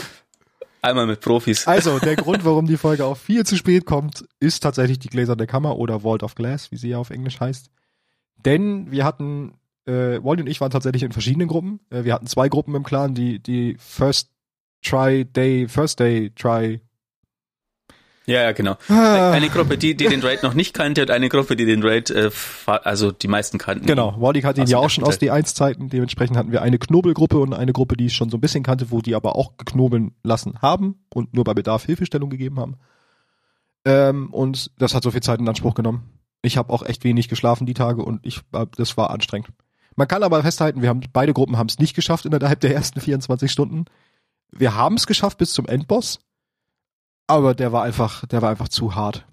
[0.81, 1.67] Einmal mit Profis.
[1.67, 5.47] Also, der Grund, warum die Folge auch viel zu spät kommt, ist tatsächlich die gläserne
[5.47, 7.69] Kammer oder Vault of Glass, wie sie ja auf Englisch heißt.
[8.43, 9.53] Denn wir hatten,
[9.87, 11.81] äh, Wally und ich waren tatsächlich in verschiedenen Gruppen.
[11.91, 14.31] Äh, wir hatten zwei Gruppen im Clan, die, die First
[14.83, 16.81] Try Day, First Day Try.
[18.27, 18.77] Ja, ja, genau.
[18.89, 21.83] Ah, Eine Gruppe, die, die den Raid noch nicht kannte und eine Gruppe, die den
[21.83, 22.31] Raid, äh,
[22.67, 23.85] also die meisten kannten.
[23.85, 25.91] Genau, Wally kannte ihn Aus ja auch schon aus D1-Zeiten.
[25.91, 28.91] Dementsprechend hatten wir eine Knobelgruppe und eine Gruppe, die es schon so ein bisschen kannte,
[28.91, 32.77] wo die aber auch geknobeln lassen haben und nur bei Bedarf Hilfestellung gegeben haben.
[33.85, 36.05] Ähm, und das hat so viel Zeit in Anspruch genommen.
[36.41, 39.49] Ich habe auch echt wenig geschlafen die Tage und ich war- das war anstrengend.
[39.97, 43.01] Man kann aber festhalten, wir haben beide Gruppen haben es nicht geschafft innerhalb der ersten
[43.01, 43.85] 24 Stunden.
[44.51, 46.21] Wir haben es geschafft bis zum Endboss,
[47.27, 49.25] aber der war einfach, der war einfach zu hart.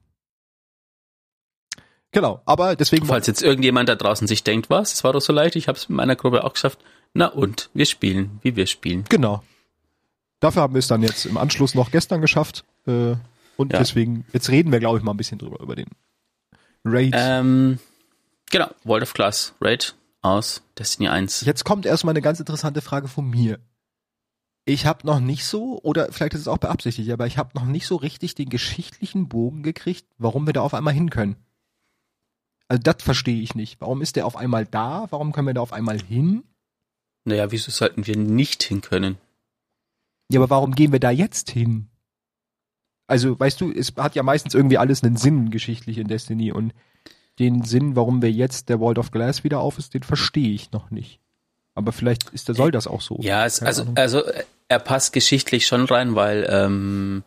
[2.12, 5.32] Genau, aber deswegen Falls jetzt irgendjemand da draußen sich denkt, was, es war doch so
[5.32, 6.80] leicht, ich habe es mit meiner Gruppe auch geschafft.
[7.14, 9.06] Na und, wir spielen, wie wir spielen.
[9.10, 9.44] Genau.
[10.40, 12.66] Dafür haben wir es dann jetzt im Anschluss noch gestern geschafft.
[12.86, 13.16] Äh,
[13.58, 13.80] und Ja.
[13.80, 15.88] deswegen, jetzt reden wir, glaube ich, mal ein bisschen drüber, über den
[16.84, 17.14] Raid.
[17.16, 17.80] Ähm,
[18.50, 21.42] genau, World of Class, Raid aus Destiny 1.
[21.42, 23.60] Jetzt kommt erstmal eine ganz interessante Frage von mir.
[24.66, 27.66] Ich habe noch nicht so, oder vielleicht ist es auch beabsichtigt, aber ich habe noch
[27.66, 31.36] nicht so richtig den geschichtlichen Bogen gekriegt, warum wir da auf einmal hin können.
[32.68, 33.82] Also das verstehe ich nicht.
[33.82, 35.08] Warum ist der auf einmal da?
[35.10, 36.44] Warum können wir da auf einmal hin?
[37.26, 39.18] Naja, wieso sollten wir nicht hin können?
[40.32, 41.90] Ja, aber warum gehen wir da jetzt hin?
[43.08, 46.74] Also, weißt du, es hat ja meistens irgendwie alles einen Sinn geschichtlich in Destiny und
[47.40, 50.72] den Sinn, warum wir jetzt der Vault of Glass wieder auf ist, den verstehe ich
[50.72, 51.20] noch nicht.
[51.74, 53.18] Aber vielleicht ist der soll das auch so.
[53.22, 53.98] Ja, es, also, Ahnung.
[53.98, 57.24] also äh, er passt geschichtlich schon rein, weil ähm,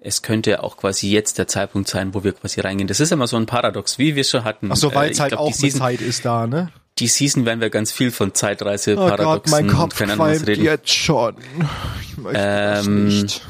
[0.00, 2.86] es könnte auch quasi jetzt der Zeitpunkt sein, wo wir quasi reingehen.
[2.86, 4.70] Das ist immer so ein Paradox, wie wir schon hatten.
[4.70, 6.70] Ach so, weil Äh, es ich halt glaub, auch die Season, Zeit ist da, ne?
[7.00, 10.12] die Season werden wir ganz viel von Zeitreise, Oh Gott, Paradoxen mein und Kopf keine
[10.14, 10.62] Ahnung reden.
[10.64, 11.36] jetzt schon.
[12.02, 13.46] Ich möchte das Ähm, nicht.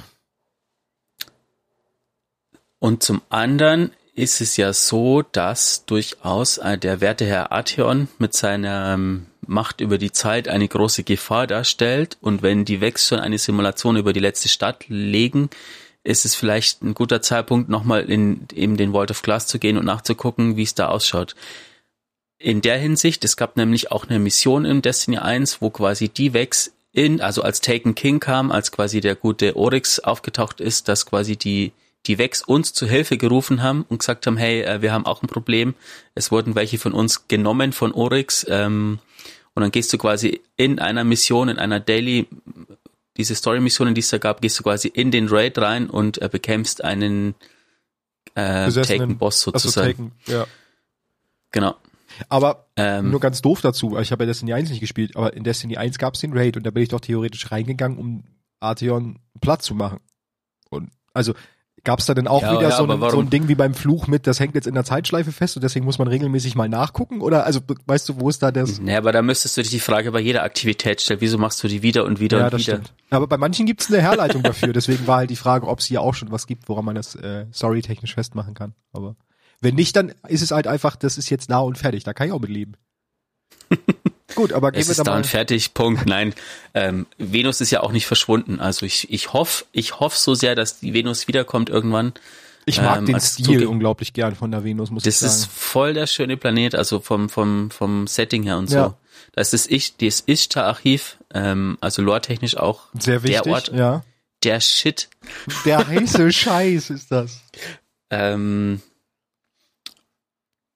[2.78, 8.35] Und zum anderen ist es ja so, dass durchaus äh, der werte Herr Atheon mit
[8.35, 12.18] seiner ähm, Macht über die Zeit eine große Gefahr darstellt.
[12.20, 15.48] Und wenn die Vex schon eine Simulation über die letzte Stadt legen,
[16.02, 19.78] ist es vielleicht ein guter Zeitpunkt, nochmal in eben den Vault of Glass zu gehen
[19.78, 21.35] und nachzugucken, wie es da ausschaut.
[22.38, 26.35] In der Hinsicht, es gab nämlich auch eine Mission in Destiny 1, wo quasi die
[26.35, 31.07] Vex in, also als Taken King kam, als quasi der gute Oryx aufgetaucht ist, dass
[31.07, 31.72] quasi die
[32.09, 35.23] die Vex uns zu Hilfe gerufen haben und gesagt haben, hey, äh, wir haben auch
[35.23, 35.75] ein Problem.
[36.14, 38.47] Es wurden welche von uns genommen von Oryx.
[38.49, 38.99] Ähm,
[39.55, 42.27] und dann gehst du quasi in einer Mission, in einer Daily,
[43.16, 46.29] diese Story-Missionen, die es da gab, gehst du quasi in den Raid rein und äh,
[46.29, 47.35] bekämpfst einen
[48.35, 50.12] äh, Taken-Boss sozusagen.
[50.25, 50.47] Taken, ja.
[51.53, 51.77] Genau.
[52.29, 55.44] Aber Ähm, nur ganz doof dazu, ich habe ja Destiny 1 nicht gespielt, aber in
[55.44, 58.25] Destiny 1 gab es den Raid und da bin ich doch theoretisch reingegangen, um
[58.61, 60.01] Artheon Platz zu machen.
[60.71, 61.35] Und also
[61.88, 63.72] gab es da denn auch Ja, wieder ja, so, ein, so ein Ding wie beim
[63.72, 66.68] Fluch mit, das hängt jetzt in der Zeitschleife fest und deswegen muss man regelmäßig mal
[66.68, 67.22] nachgucken?
[67.22, 68.79] Oder also weißt du, wo ist da das?
[68.79, 71.68] Nee, aber da müsstest du dich die Frage bei jeder Aktivität stellen, wieso machst du
[71.68, 72.74] die wieder und wieder Ja, und das wieder?
[72.74, 72.92] stimmt.
[73.09, 75.87] Aber bei manchen gibt es eine Herleitung dafür, deswegen war halt die Frage, ob es
[75.87, 78.74] hier auch schon was gibt, woran man das äh, storytechnisch festmachen kann.
[78.92, 79.16] Aber
[79.62, 82.27] wenn nicht, dann ist es halt einfach, das ist jetzt nah und fertig, da kann
[82.27, 82.74] ich auch mit leben.
[84.38, 85.24] Gut, aber gehen Es wir ist da mal.
[85.24, 86.07] fertig, Punkt.
[86.07, 86.33] Nein,
[86.74, 88.61] ähm, Venus ist ja auch nicht verschwunden.
[88.61, 92.12] Also ich, ich hoffe, ich hoffe so sehr, dass die Venus wiederkommt irgendwann.
[92.64, 95.53] Ich mag Ähm, den Stil unglaublich gern von der Venus, muss Das ich ist sagen.
[95.57, 98.77] voll der schöne Planet, also vom, vom, vom Setting her und so.
[98.77, 98.94] Ja.
[99.33, 103.42] Da ist das, ich, das Ishtar-Archiv, ähm, also lore-technisch auch Sehr wichtig.
[103.42, 104.05] der Ort, ja.
[104.44, 105.09] der Shit.
[105.64, 107.40] Der heiße Scheiß ist das.
[108.11, 108.83] Ähm,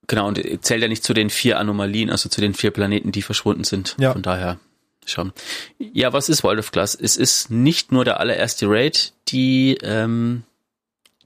[0.06, 3.22] genau, und zählt ja nicht zu den vier Anomalien, also zu den vier Planeten, die
[3.22, 3.96] verschwunden sind.
[3.98, 4.12] Ja.
[4.12, 4.58] Von daher
[5.04, 5.32] schon.
[5.78, 6.94] Ja, was ist World of Glass?
[6.94, 10.44] Es ist nicht nur der allererste Raid, die, ähm,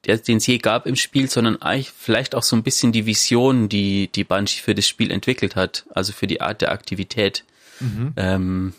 [0.06, 3.06] der, den es je gab im Spiel, sondern eigentlich vielleicht auch so ein bisschen die
[3.06, 7.44] Vision, die die Bungie für das Spiel entwickelt hat, also für die Art der Aktivität.
[7.80, 8.12] Mhm.
[8.16, 8.74] Ähm,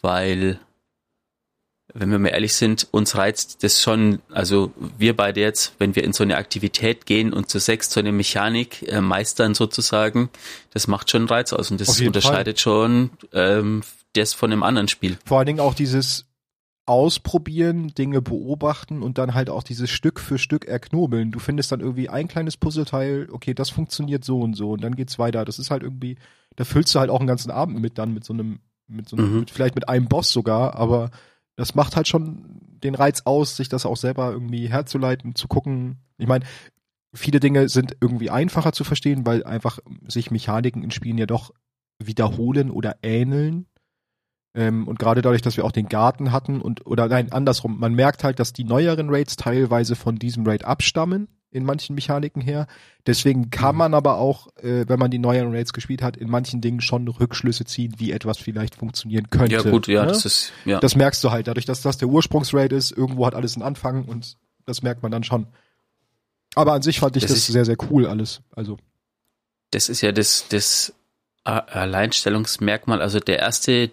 [0.00, 0.58] weil,
[1.94, 6.04] wenn wir mal ehrlich sind, uns reizt das schon, also wir beide jetzt, wenn wir
[6.04, 10.30] in so eine Aktivität gehen und zu sechs so eine Mechanik äh, meistern sozusagen,
[10.72, 13.82] das macht schon einen Reiz aus und das unterscheidet schon ähm,
[14.14, 15.18] das von einem anderen Spiel.
[15.24, 16.26] Vor allen Dingen auch dieses
[16.84, 21.30] Ausprobieren, Dinge beobachten und dann halt auch dieses Stück für Stück erknobeln.
[21.30, 24.96] Du findest dann irgendwie ein kleines Puzzleteil, okay, das funktioniert so und so und dann
[24.96, 25.44] geht's weiter.
[25.44, 26.16] Das ist halt irgendwie,
[26.56, 29.16] da füllst du halt auch einen ganzen Abend mit dann mit so einem, mit so
[29.16, 29.40] einem, Mhm.
[29.40, 31.10] mit, vielleicht mit einem Boss sogar, aber
[31.56, 35.98] das macht halt schon den Reiz aus, sich das auch selber irgendwie herzuleiten, zu gucken.
[36.18, 36.44] Ich meine,
[37.14, 41.52] viele Dinge sind irgendwie einfacher zu verstehen, weil einfach sich Mechaniken in Spielen ja doch
[42.02, 43.66] wiederholen oder ähneln.
[44.54, 47.94] Ähm, und gerade dadurch, dass wir auch den Garten hatten und oder nein, andersrum, man
[47.94, 52.66] merkt halt, dass die neueren Raids teilweise von diesem Raid abstammen, in manchen Mechaniken her.
[53.06, 53.78] Deswegen kann Mhm.
[53.78, 57.06] man aber auch, äh, wenn man die neueren Raids gespielt hat, in manchen Dingen schon
[57.06, 59.54] Rückschlüsse ziehen, wie etwas vielleicht funktionieren könnte.
[59.54, 60.08] Ja gut, ja, ne?
[60.08, 60.80] das ist, ja.
[60.80, 64.04] Das merkst du halt, dadurch, dass das der Ursprungsraid ist, irgendwo hat alles einen Anfang
[64.06, 64.36] und
[64.66, 65.46] das merkt man dann schon.
[66.54, 68.40] Aber an sich fand ich Das das, ist- sehr, sehr cool alles.
[68.56, 68.78] Also,
[69.70, 70.92] das ist ja das, das
[71.44, 73.90] Alleinstellungsmerkmal, also der erste,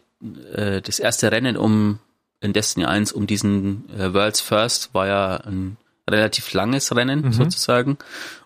[0.53, 1.99] äh, das erste Rennen um
[2.41, 5.77] in Destiny 1 um diesen äh, World's First war ja ein
[6.11, 7.33] relativ langes Rennen Mhm.
[7.33, 7.97] sozusagen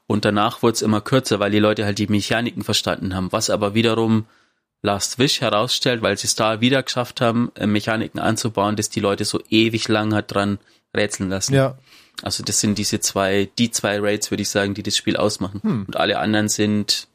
[0.07, 3.49] und danach wurde es immer kürzer, weil die Leute halt die Mechaniken verstanden haben, was
[3.49, 4.25] aber wiederum
[4.81, 8.99] Last Wish herausstellt, weil sie es da wieder geschafft haben, äh, Mechaniken anzubauen, dass die
[8.99, 10.59] Leute so ewig lang hat dran
[10.95, 11.53] rätseln lassen.
[11.53, 11.77] ja,
[12.21, 15.61] Also das sind diese zwei, die zwei Raids, würde ich sagen, die das Spiel ausmachen.
[15.63, 15.83] Hm.
[15.87, 17.07] Und alle anderen sind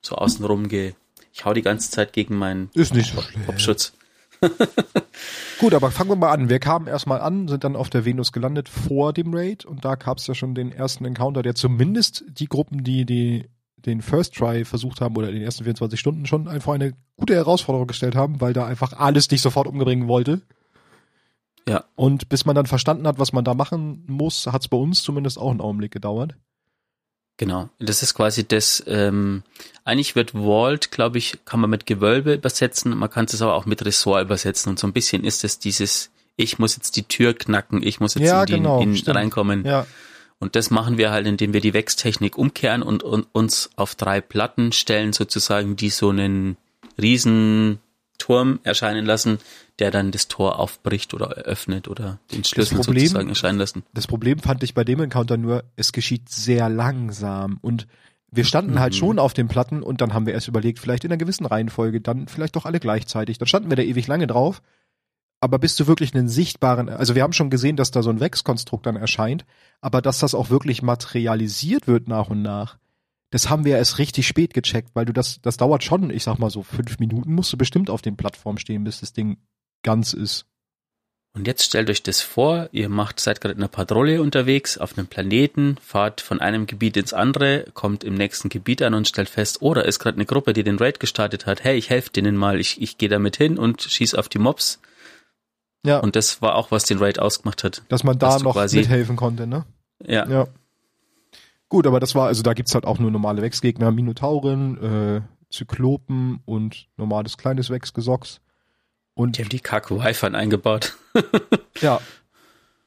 [0.00, 0.94] so außenrum ge.
[1.34, 3.42] Ich hau die ganze Zeit gegen meinen ist nicht so schlimm.
[5.62, 6.48] Gut, aber fangen wir mal an.
[6.48, 9.94] Wir kamen erstmal an, sind dann auf der Venus gelandet vor dem Raid und da
[9.94, 14.34] gab es ja schon den ersten Encounter, der zumindest die Gruppen, die, die den First
[14.34, 18.16] Try versucht haben oder in den ersten 24 Stunden schon einfach eine gute Herausforderung gestellt
[18.16, 20.42] haben, weil da einfach alles dich sofort umbringen wollte.
[21.68, 21.84] Ja.
[21.94, 25.04] Und bis man dann verstanden hat, was man da machen muss, hat es bei uns
[25.04, 26.34] zumindest auch einen Augenblick gedauert.
[27.42, 27.68] Genau.
[27.80, 29.42] Das ist quasi das, ähm,
[29.84, 33.66] eigentlich wird Vault, glaube ich, kann man mit Gewölbe übersetzen, man kann es aber auch
[33.66, 37.34] mit Ressort übersetzen und so ein bisschen ist es dieses, ich muss jetzt die Tür
[37.34, 39.64] knacken, ich muss jetzt Ja, in die genau, in, reinkommen.
[39.64, 39.88] Ja,
[40.38, 44.20] Und das machen wir halt, indem wir die Wechstechnik umkehren und, und uns auf drei
[44.20, 46.56] Platten stellen, sozusagen, die so einen
[47.00, 47.80] riesen
[48.22, 49.38] Turm erscheinen lassen,
[49.80, 53.82] der dann das Tor aufbricht oder eröffnet oder den Schlüssel Problem- sozusagen erscheinen lassen.
[53.94, 57.88] Das Problem fand ich bei dem Encounter nur, es geschieht sehr langsam und
[58.30, 58.98] wir standen halt Mhm.
[58.98, 62.00] schon auf den Platten und dann haben wir erst überlegt, vielleicht in einer gewissen Reihenfolge,
[62.00, 63.38] dann vielleicht doch alle gleichzeitig.
[63.38, 64.62] Dann standen wir da ewig lange drauf.
[65.40, 68.20] Aber bist du wirklich einen sichtbaren, also wir haben schon gesehen, dass da so ein
[68.20, 69.44] Wechskonstrukt dann erscheint,
[69.80, 72.78] aber dass das auch wirklich materialisiert wird nach und nach,
[73.32, 76.38] das haben wir erst richtig spät gecheckt, weil du das, das dauert schon, ich sag
[76.38, 79.38] mal so fünf Minuten, musst du bestimmt auf den Plattformen stehen, bis das Ding
[79.82, 80.46] ganz ist.
[81.34, 84.98] Und jetzt stellt euch das vor, ihr macht, seid gerade in einer Patrouille unterwegs auf
[84.98, 89.30] einem Planeten, fahrt von einem Gebiet ins andere, kommt im nächsten Gebiet an und stellt
[89.30, 91.64] fest, oh, da ist gerade eine Gruppe, die den Raid gestartet hat.
[91.64, 94.78] Hey, ich helfe denen mal, ich, ich gehe damit hin und schieß auf die Mobs.
[95.86, 97.82] Ja, Und das war auch, was den Raid ausgemacht hat.
[97.88, 99.64] dass man da noch quasi- mithelfen konnte, ne?
[100.06, 100.48] Ja, Ja.
[101.72, 106.40] Gut, aber das war, also da gibt's halt auch nur normale Wechsgegner, Minotauren, äh, Zyklopen
[106.44, 108.42] und normales kleines Wechsgesocks.
[109.14, 110.98] Und die haben die Kack-Wi-Fi eingebaut.
[111.80, 111.98] ja.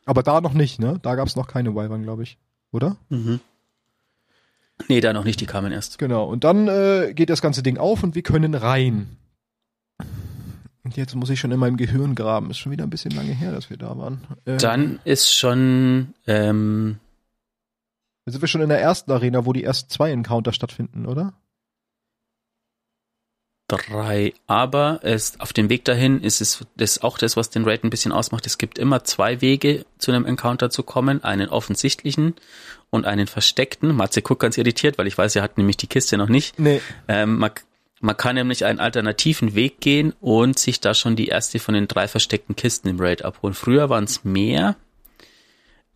[0.05, 0.99] Aber da noch nicht, ne?
[1.01, 2.37] Da gab's noch keine Wyvern, glaube ich.
[2.71, 2.97] Oder?
[3.09, 3.39] Mhm.
[4.87, 5.97] Nee, da noch nicht, die kamen erst.
[5.97, 6.25] Genau.
[6.25, 9.17] Und dann äh, geht das ganze Ding auf und wir können rein.
[10.83, 12.51] Und jetzt muss ich schon in meinem Gehirn graben.
[12.51, 14.21] Ist schon wieder ein bisschen lange her, dass wir da waren.
[14.45, 16.99] Äh, Dann ist schon, ähm,
[18.31, 21.33] sind wir schon in der ersten Arena, wo die ersten zwei Encounter stattfinden, oder?
[23.67, 24.33] drei.
[24.47, 27.89] Aber es, auf dem Weg dahin ist es das auch das, was den Raid ein
[27.89, 28.45] bisschen ausmacht.
[28.45, 31.23] Es gibt immer zwei Wege, zu einem Encounter zu kommen.
[31.23, 32.35] Einen offensichtlichen
[32.89, 33.95] und einen versteckten.
[33.95, 36.59] Matze guckt ganz irritiert, weil ich weiß, er hat nämlich die Kiste noch nicht.
[36.59, 36.81] Nee.
[37.07, 37.51] Ähm, man,
[38.01, 41.87] man kann nämlich einen alternativen Weg gehen und sich da schon die erste von den
[41.87, 43.55] drei versteckten Kisten im Raid abholen.
[43.55, 44.75] Früher waren es mehr.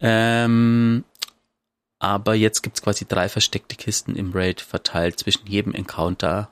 [0.02, 1.04] Ähm,
[2.00, 6.50] Aber jetzt gibt's quasi drei versteckte Kisten im Raid verteilt zwischen jedem Encounter.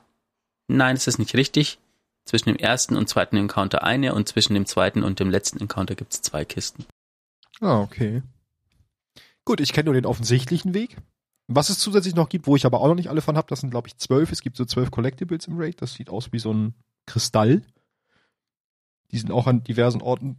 [0.68, 1.78] Nein, das ist nicht richtig.
[2.26, 5.94] Zwischen dem ersten und zweiten Encounter eine und zwischen dem zweiten und dem letzten Encounter
[5.94, 6.84] gibt's zwei Kisten.
[7.60, 8.22] Ah, okay.
[9.46, 10.98] Gut, ich kenne nur den offensichtlichen Weg.
[11.46, 13.60] Was es zusätzlich noch gibt, wo ich aber auch noch nicht alle von habe, das
[13.60, 14.30] sind glaube ich zwölf.
[14.30, 15.80] Es gibt so zwölf Collectibles im Raid.
[15.80, 16.74] Das sieht aus wie so ein
[17.06, 17.62] Kristall.
[19.10, 20.36] Die sind auch an diversen Orten.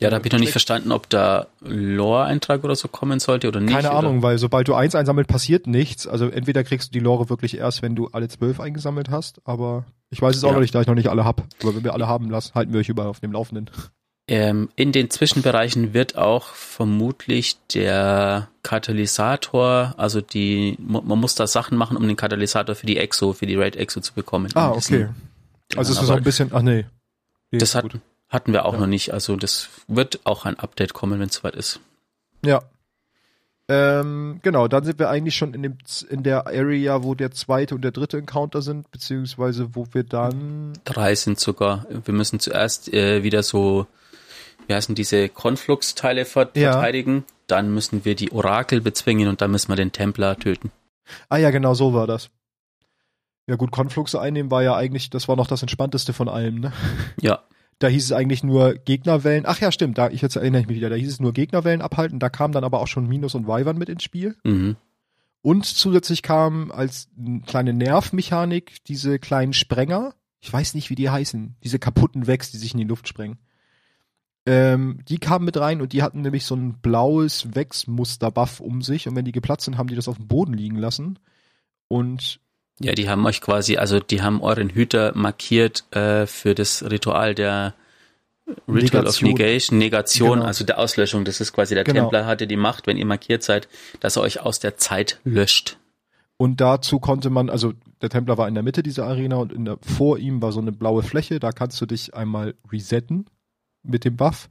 [0.00, 3.60] Ja, da habe ich noch nicht verstanden, ob da Lore-Eintrag oder so kommen sollte oder
[3.60, 3.74] nicht.
[3.74, 3.98] Keine oder?
[3.98, 6.06] Ahnung, weil sobald du eins einsammelt, passiert nichts.
[6.06, 9.84] Also entweder kriegst du die Lore wirklich erst, wenn du alle zwölf eingesammelt hast, aber
[10.08, 10.54] ich weiß es auch Ja.
[10.54, 11.42] noch nicht, da ich noch nicht alle hab.
[11.62, 13.70] Aber wenn wir alle haben lassen, halten wir euch überall auf dem Laufenden.
[14.26, 21.76] Ähm, in den Zwischenbereichen wird auch vermutlich der Katalysator, also die, man muss da Sachen
[21.76, 24.50] machen, um den Katalysator für die Exo, für die Raid Exo zu bekommen.
[24.54, 25.08] Ah, okay.
[25.76, 26.84] Also es ist aber so ein bisschen, ach nee.
[27.50, 28.00] nee Das hat, gut.
[28.30, 28.80] Hatten wir auch Ja.
[28.80, 29.12] noch nicht.
[29.12, 31.80] Also das wird auch ein Update kommen, wenn es soweit ist.
[32.44, 32.62] Ja.
[33.68, 37.74] Ähm, genau, dann sind wir eigentlich schon in dem in der Area, wo der zweite
[37.76, 41.86] und der dritte Encounter sind, beziehungsweise wo wir dann Drei sind sogar.
[42.04, 43.86] Wir müssen zuerst äh, wieder so,
[44.66, 46.72] wie heißen diese Konflux-Teile ver Ja.
[46.72, 47.24] verteidigen.
[47.46, 50.72] Dann müssen wir die Orakel bezwingen und dann müssen wir den Templar töten.
[51.28, 52.30] Ah ja, genau so war das.
[53.46, 56.72] Ja gut, Konfluxe einnehmen war ja eigentlich, das war noch das entspannteste von allem, ne?
[57.20, 57.40] Ja,
[57.80, 59.44] Da hieß es eigentlich nur Gegnerwellen.
[59.46, 61.82] Ach ja, stimmt, da ich jetzt erinnere ich mich wieder, da hieß es nur Gegnerwellen
[61.82, 64.36] abhalten, da kam dann aber auch schon Minus und Wyvern mit ins Spiel.
[64.44, 64.76] mhm.
[65.42, 67.08] Und zusätzlich kam als
[67.46, 70.14] kleine Nervmechanik diese kleinen Sprenger.
[70.40, 71.56] Ich weiß nicht, wie die heißen.
[71.64, 73.38] Diese kaputten Wächs, die sich in die Luft sprengen.
[74.44, 79.08] Ähm, die kamen mit rein und die hatten nämlich so ein blaues Wächsmuster-Buff um sich.
[79.08, 81.18] Und wenn die geplatzt sind, haben die das auf dem Boden liegen lassen.
[81.88, 82.40] Und
[82.82, 87.34] Ja, die haben euch quasi, also die haben euren Hüter markiert äh, für das Ritual
[87.34, 87.74] der
[88.66, 89.28] Ritual of Negation.
[89.30, 90.46] Negation, Negation, Genau.
[90.46, 91.24] also der Auslöschung.
[91.24, 92.00] Das ist quasi der Genau.
[92.02, 93.68] Templer hatte die Macht, wenn ihr markiert seid,
[94.00, 95.76] dass er euch aus der Zeit löscht.
[96.36, 99.66] Und dazu konnte man, also der Templer war in der Mitte dieser Arena und in
[99.66, 103.26] der, vor ihm war so eine blaue Fläche, da kannst du dich einmal resetten
[103.82, 104.48] mit dem Buff.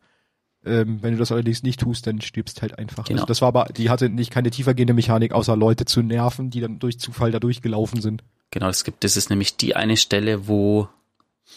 [0.65, 3.06] Ähm, wenn du das allerdings nicht tust, dann stirbst halt einfach.
[3.06, 3.22] Genau.
[3.22, 6.60] Also das war aber, die hatte nicht keine tiefergehende Mechanik, außer Leute zu nerven, die
[6.60, 8.24] dann durch Zufall da durchgelaufen sind.
[8.52, 10.89] Genau, es gibt, das ist nämlich die eine Stelle, wo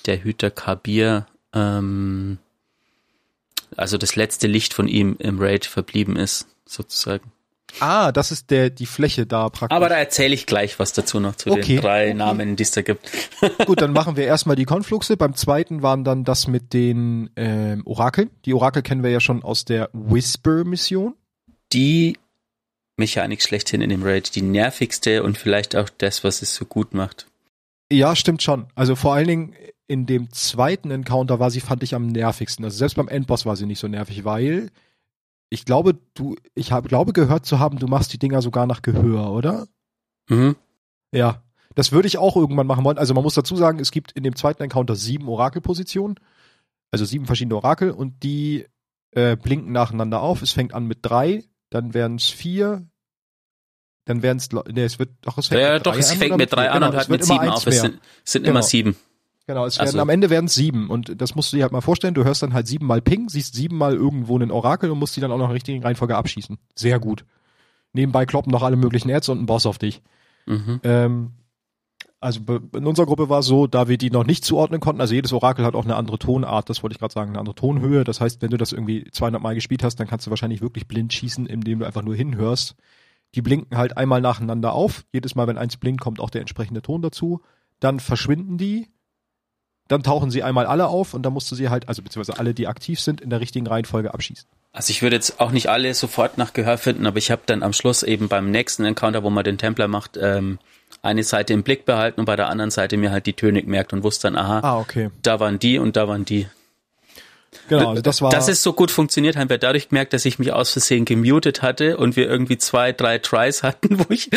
[0.06, 2.38] der Hüter Kabir, ähm,
[3.76, 7.32] also das letzte Licht von ihm im Raid verblieben ist, sozusagen.
[7.80, 9.74] Ah, das ist der, die Fläche da praktisch.
[9.74, 11.76] Aber da erzähle ich gleich was dazu noch zu Okay.
[11.76, 13.10] den drei Namen, die es da gibt.
[13.66, 15.16] Gut, dann machen wir erstmal die Konfluxe.
[15.16, 18.30] Beim zweiten waren dann das mit den ähm, Orakeln.
[18.44, 21.14] Die Orakel kennen wir ja schon aus der Whisper-Mission.
[21.72, 22.18] die
[22.98, 26.92] Mechanik schlechthin in dem Raid, die nervigste und vielleicht auch das, was es so gut
[26.92, 27.26] macht.
[27.90, 28.66] Ja, stimmt schon.
[28.74, 29.54] Also vor allen Dingen
[29.88, 32.64] in dem zweiten Encounter war sie, fand ich, am nervigsten.
[32.64, 34.70] Also selbst beim Endboss war sie nicht so nervig, weil
[35.52, 38.82] ich glaube, du, ich habe, glaube gehört zu haben, du machst die Dinger sogar nach
[38.82, 39.66] Gehör, oder?
[40.28, 40.56] Mhm.
[41.14, 41.42] Ja.
[41.74, 42.98] Das würde ich auch irgendwann machen wollen.
[42.98, 46.16] Also man muss dazu sagen, es gibt in dem zweiten Encounter sieben Orakelpositionen.
[46.90, 48.66] Also sieben verschiedene Orakel und die
[49.12, 50.42] äh, blinken nacheinander auf.
[50.42, 52.86] Es fängt an mit drei, dann werden es vier,
[54.04, 56.18] dann werden es, nee, es wird, doch, es fängt Ja, mit doch, drei es an
[56.18, 57.66] fängt mit drei an Genau, und es hört mit sieben auf.
[57.66, 58.50] Es sind, es sind Genau.
[58.50, 58.96] immer sieben.
[59.46, 61.72] Genau, es werden, Also- am Ende werden es sieben und das musst du dir halt
[61.72, 65.16] mal vorstellen, du hörst dann halt siebenmal Ping, siehst siebenmal irgendwo einen Orakel und musst
[65.16, 66.58] die dann auch noch in der richtigen Reihenfolge abschießen.
[66.74, 67.24] Sehr gut.
[67.92, 70.00] Nebenbei kloppen noch alle möglichen Ads und ein Boss auf dich.
[70.46, 70.80] Mhm.
[70.84, 71.30] Ähm,
[72.20, 72.40] also
[72.74, 75.32] in unserer Gruppe war es so, da wir die noch nicht zuordnen konnten, also jedes
[75.32, 78.04] Orakel hat auch eine andere Tonart, das wollte ich gerade sagen, eine andere Tonhöhe.
[78.04, 80.86] Das heißt, wenn du das irgendwie 200 Mal gespielt hast, dann kannst du wahrscheinlich wirklich
[80.86, 82.76] blind schießen, indem du einfach nur hinhörst.
[83.34, 85.04] Die blinken halt einmal nacheinander auf.
[85.12, 87.40] Jedes Mal, wenn eins blinkt, kommt auch der entsprechende Ton dazu.
[87.80, 88.88] Dann verschwinden die.
[89.92, 92.54] Dann tauchen sie einmal alle auf und dann musst du sie halt, also beziehungsweise alle,
[92.54, 94.46] die aktiv sind, in der richtigen Reihenfolge abschießen.
[94.72, 97.62] Also ich würde jetzt auch nicht alle sofort nach Gehör finden, aber ich habe dann
[97.62, 100.58] am Schluss eben beim nächsten Encounter, wo man den Templer macht, ähm,
[101.02, 103.92] eine Seite im Blick behalten und bei der anderen Seite mir halt die Töne gemerkt
[103.92, 105.10] und wusste dann, aha, Ah, okay.
[105.22, 106.46] da waren die und da waren die.
[107.68, 108.30] Genau, also das war.
[108.30, 111.62] Dass es so gut funktioniert, haben wir dadurch gemerkt, dass ich mich aus Versehen gemutet
[111.62, 114.30] hatte und wir irgendwie zwei, drei Tries hatten, wo ich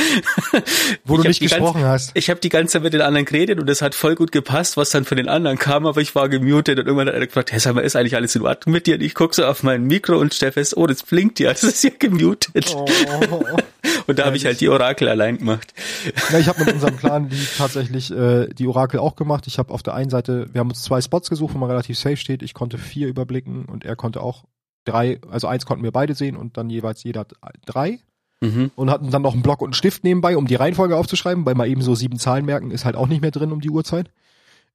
[1.05, 2.11] wo ich du nicht die ganze- gesprochen hast.
[2.13, 4.77] Ich habe die ganze Zeit mit den anderen geredet und es hat voll gut gepasst,
[4.77, 7.51] was dann von den anderen kam, aber ich war gemutet und irgendwann hat er gefragt,
[7.51, 8.95] hey, sag mal, ist eigentlich alles in Ordnung mit dir?
[8.95, 11.63] Und ich guck so auf mein Mikro und stell fest, oh, das blinkt ja, das
[11.63, 12.75] ist ja gemutet.
[12.75, 12.85] Oh.
[14.07, 15.73] Und da habe ich halt die Orakel allein gemacht.
[16.31, 19.45] Ja, ich habe mit unserem Clan die tatsächlich äh, die Orakel auch gemacht.
[19.47, 21.97] Ich habe auf der einen Seite, wir haben uns zwei Spots gesucht, wo man relativ
[21.97, 22.43] safe steht.
[22.43, 24.45] Ich konnte vier überblicken und er konnte auch
[24.85, 27.25] drei, also eins konnten wir beide sehen und dann jeweils jeder
[27.65, 27.99] drei
[28.41, 28.71] Mhm.
[28.75, 31.55] und hatten dann noch einen Block und einen Stift nebenbei, um die Reihenfolge aufzuschreiben, weil
[31.55, 34.11] mal eben so sieben Zahlen merken ist halt auch nicht mehr drin um die Uhrzeit.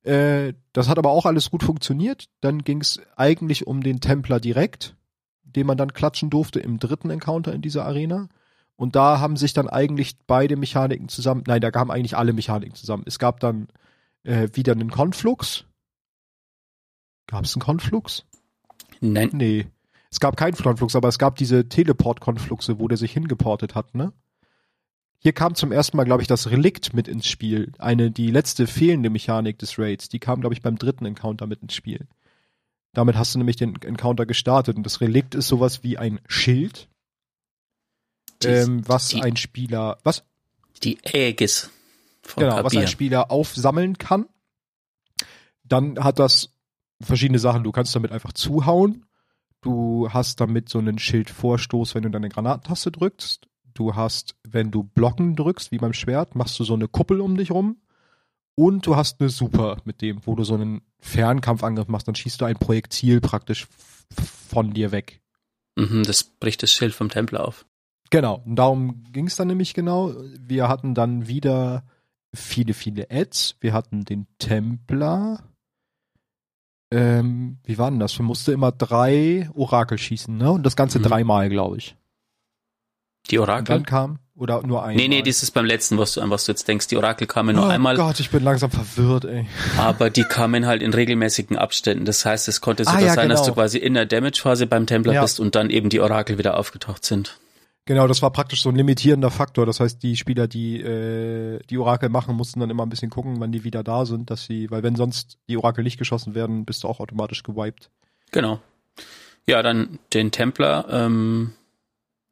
[0.03, 2.28] Äh, das hat aber auch alles gut funktioniert.
[2.41, 4.97] Dann ging es eigentlich um den Templer direkt,
[5.43, 8.28] den man dann klatschen durfte im dritten Encounter in dieser Arena.
[8.76, 12.74] Und da haben sich dann eigentlich beide Mechaniken zusammen, nein, da kamen eigentlich alle Mechaniken
[12.74, 13.03] zusammen.
[13.07, 13.68] Es gab dann
[14.22, 15.66] äh, wieder einen Konflux.
[17.31, 18.24] Gab es einen Konflux?
[19.01, 19.31] Nein.
[19.33, 19.66] Nee.
[20.11, 24.12] Es gab keinen Konflux, aber es gab diese Teleport-Konfluxe, wo der sich hingeportet hat, ne?
[25.22, 27.72] Hier kam zum ersten Mal, glaube ich, das Relikt mit ins Spiel.
[27.78, 30.09] Eine, die letzte fehlende Mechanik des Raids.
[30.09, 32.09] Die kam, glaube ich, beim dritten Encounter mit ins Spiel.
[32.95, 34.76] Damit hast du nämlich den Encounter gestartet.
[34.76, 36.89] Und das Relikt ist sowas wie ein Schild,
[38.43, 40.24] Die- ähm, was die- ein Spieler, was?
[40.83, 41.68] Die Aegis
[42.22, 42.81] von Genau, was Kabir.
[42.81, 44.26] ein Spieler aufsammeln kann.
[45.64, 46.51] Dann hat das
[47.01, 47.64] verschiedene Sachen.
[47.64, 49.07] Du kannst damit einfach zuhauen.
[49.61, 53.46] Du hast damit so einen Schildvorstoß, wenn du deine Granatentaste drückst.
[53.74, 57.36] Du hast, wenn du Blocken drückst, wie beim Schwert, machst du so eine Kuppel um
[57.36, 57.76] dich rum.
[58.55, 62.40] Und du hast eine Super mit dem, wo du so einen Fernkampfangriff machst, dann schießt
[62.40, 63.66] du ein Projektil praktisch
[64.48, 65.22] von dir weg.
[65.76, 67.64] Mhm, das bricht das Schild vom Tempel auf.
[68.11, 70.12] Genau, und darum ging es dann nämlich genau.
[70.38, 71.84] Wir hatten dann wieder
[72.34, 73.57] viele, viele Ads.
[73.61, 75.44] Wir hatten den Templar.
[76.93, 78.18] Ähm, wie war denn das?
[78.18, 80.51] Wir mussten immer drei Orakel schießen, ne?
[80.51, 81.05] Und das Ganze Mhm.
[81.05, 81.97] dreimal, glaube ich.
[83.30, 83.64] Die Und Orakel?
[83.76, 84.97] dann kam, oder nur einmal.
[84.97, 86.88] Nee, nee, das ist beim letzten, was du, an was du jetzt denkst.
[86.88, 89.47] Die Orakel kamen nur oh einmal, Gott, ich bin langsam verwirrt, ey.
[89.78, 92.07] aber die kamen halt in regelmäßigen Abständen.
[92.07, 93.51] Das heißt, es konnte Ah, sogar ja, sein, dass genau.
[93.51, 95.22] du quasi in der Damage-Phase beim Templar Ja.
[95.22, 97.38] bist und dann eben die Orakel wieder aufgetaucht sind.
[97.87, 99.66] Genau, das war praktisch so ein limitierender Faktor.
[99.66, 103.41] Das heißt, die Spieler, die äh, die Orakel machen, mussten dann immer ein bisschen gucken,
[103.41, 106.64] wann die wieder da sind, dass sie, weil wenn sonst die Orakel nicht geschossen werden,
[106.64, 107.91] bist du auch automatisch gewiped.
[108.31, 108.61] Genau.
[109.47, 110.89] Ja, dann den Templar.
[110.91, 111.55] Ähm,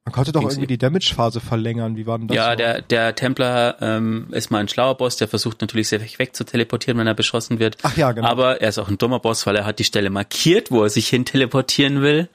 [0.05, 1.97] Man konnte doch irgendwie die Damage-Phase verlängern.
[1.97, 2.37] Wie war denn das?
[2.37, 2.57] ja, noch?
[2.57, 6.45] der, der Templar ähm, ist mal ein schlauer Boss, der versucht natürlich sehr weg zu
[6.45, 7.79] teleportieren, wenn er beschossen wird.
[7.83, 8.29] Ach ja, genau.
[8.29, 10.91] Aber er ist auch ein dummer Boss, weil er hat die Stelle markiert, wo er
[10.91, 12.29] sich hin teleportieren will.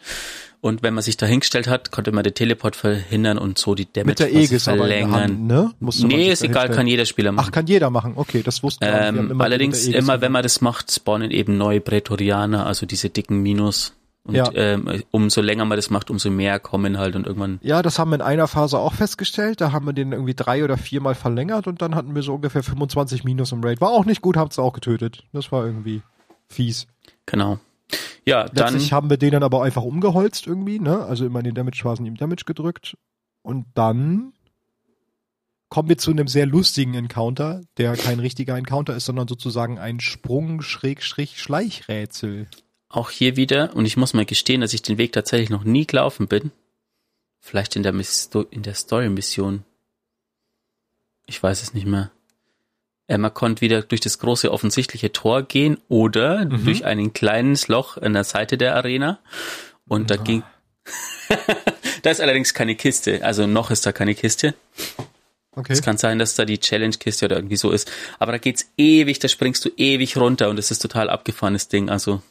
[0.63, 3.83] Und wenn man sich da hingestellt hat, konnte man den Teleport verhindern und so die
[3.83, 5.11] Mit der Damage in der verlängern.
[5.11, 5.71] Hand, ne?
[5.81, 7.51] Nee, ist egal, kann jeder Spieler Ach, machen.
[7.51, 8.13] kann jeder machen.
[8.15, 8.93] Okay, das wussten wir.
[8.93, 12.65] Wir haben ähm, immer allerdings mit immer, wenn man das macht, spawnen eben neue Prätorianer,
[12.65, 13.93] also diese dicken Minus.
[14.23, 14.49] Und Ja.
[14.53, 18.11] ähm, umso länger man das macht, umso mehr kommen halt und irgendwann Ja, das haben
[18.11, 19.59] wir in einer Phase auch festgestellt.
[19.59, 22.63] Da haben wir den irgendwie drei oder viermal verlängert und dann hatten wir so ungefähr
[22.63, 23.81] 25 Minus im Raid.
[23.81, 25.25] War auch nicht gut, haben's auch getötet.
[25.33, 26.03] Das war irgendwie
[26.47, 26.87] fies.
[27.25, 27.59] Genau.
[28.25, 31.03] Ja, dann Letztlich haben wir den dann aber einfach umgeholzt irgendwie, ne?
[31.05, 32.95] Also immer in den Damage-Phasen ihm Damage gedrückt.
[33.41, 34.31] Und dann
[35.69, 39.99] kommen wir zu einem sehr lustigen Encounter, der kein richtiger Encounter ist, sondern sozusagen ein
[39.99, 42.47] Sprung-Schleichrätsel.
[42.89, 45.87] auch hier wieder, und ich muss mal gestehen, dass ich den Weg tatsächlich noch nie
[45.87, 46.51] gelaufen bin.
[47.39, 49.63] Vielleicht in der, Miss in der Story-Mission.
[51.25, 52.11] Ich weiß es nicht mehr.
[53.17, 56.65] Man konnte wieder durch das große offensichtliche Tor gehen oder Mhm.
[56.65, 59.19] durch ein kleines Loch an der Seite der Arena.
[59.87, 60.23] Und da Ah.
[60.23, 60.43] ging.
[62.03, 63.23] da ist allerdings keine Kiste.
[63.23, 64.53] Also noch ist da keine Kiste.
[65.55, 65.73] Okay.
[65.73, 67.91] Es kann sein, dass da die Challenge-Kiste oder irgendwie so ist.
[68.17, 71.89] Aber da geht's ewig, da springst du ewig runter und es ist total abgefahrenes Ding.
[71.89, 72.21] Also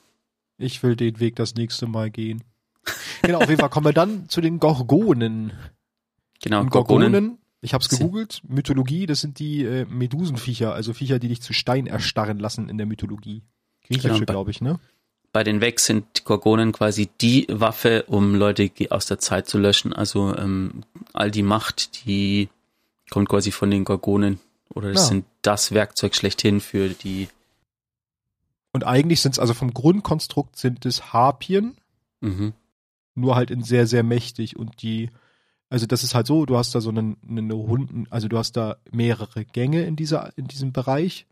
[0.59, 2.43] Ich will den Weg das nächste Mal gehen.
[3.23, 5.53] Genau, auf jeden Fall kommen wir dann zu den Gorgonen.
[6.43, 7.13] genau, Gorgonen.
[7.13, 11.41] Gorgonen, ich hab's sind- gegoogelt, Mythologie, das sind die äh, Medusenviecher, also Viecher, die dich
[11.41, 13.43] zu Stein erstarren lassen in der Mythologie.
[13.87, 14.79] Griechische, Genau, glaube ich, ne?
[15.33, 19.95] Bei den Vex sind Gorgonen quasi die Waffe, um Leute aus der Zeit zu löschen.
[19.95, 20.83] Also ähm,
[21.15, 22.51] all die Macht, die
[23.09, 24.41] kommt quasi von den Gorgonen.
[24.75, 25.09] Oder das Ja.
[25.09, 27.29] sind das Werkzeug schlechthin für die.
[28.73, 31.77] Und eigentlich sind's also vom Grundkonstrukt sind es Harpien,
[32.21, 32.53] Mhm.
[33.15, 35.11] nur halt in sehr, sehr mächtig und die,
[35.73, 38.59] also das ist halt so, du hast da so einen, einen runden, also du hast
[38.59, 41.27] da mehrere Gänge in dieser, in diesem Bereich,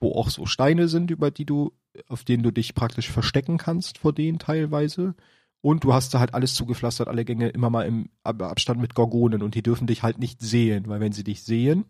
[0.00, 1.72] wo auch so Steine sind, über die du,
[2.06, 5.14] auf denen du dich praktisch verstecken kannst vor denen teilweise.
[5.62, 8.94] Und du hast da halt alles zugepflastert, alle Gänge immer mal im Ab- Abstand mit
[8.94, 11.86] Gorgonen und die dürfen dich halt nicht sehen, weil wenn sie dich sehen,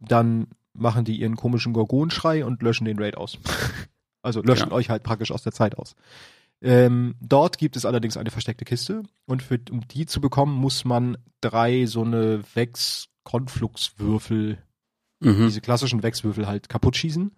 [0.00, 3.38] dann machen die ihren komischen Gorgonschrei und löschen den Raid aus.
[4.22, 4.74] also löschen Genau.
[4.74, 5.94] euch halt praktisch aus der Zeit aus.
[6.64, 10.86] Ähm, dort gibt es allerdings eine versteckte Kiste und für, um die zu bekommen, muss
[10.86, 14.58] man drei so eine Vex-Konfluxwürfel,
[15.20, 15.46] Mhm.
[15.46, 17.34] diese klassischen Vex-Würfel halt kaputt schießen.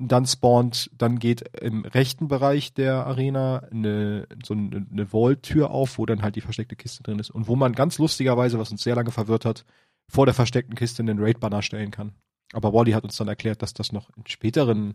[0.00, 5.98] Dann spawnt, dann geht im rechten Bereich der Arena eine, so eine, eine Vault-Tür auf,
[5.98, 7.30] wo dann halt die versteckte Kiste drin ist.
[7.30, 9.64] Und wo man ganz lustigerweise, was uns sehr lange verwirrt hat,
[10.08, 12.12] vor der versteckten Kiste einen Raid-Banner stellen kann.
[12.52, 14.94] Aber Wally hat uns dann erklärt, dass das noch in späteren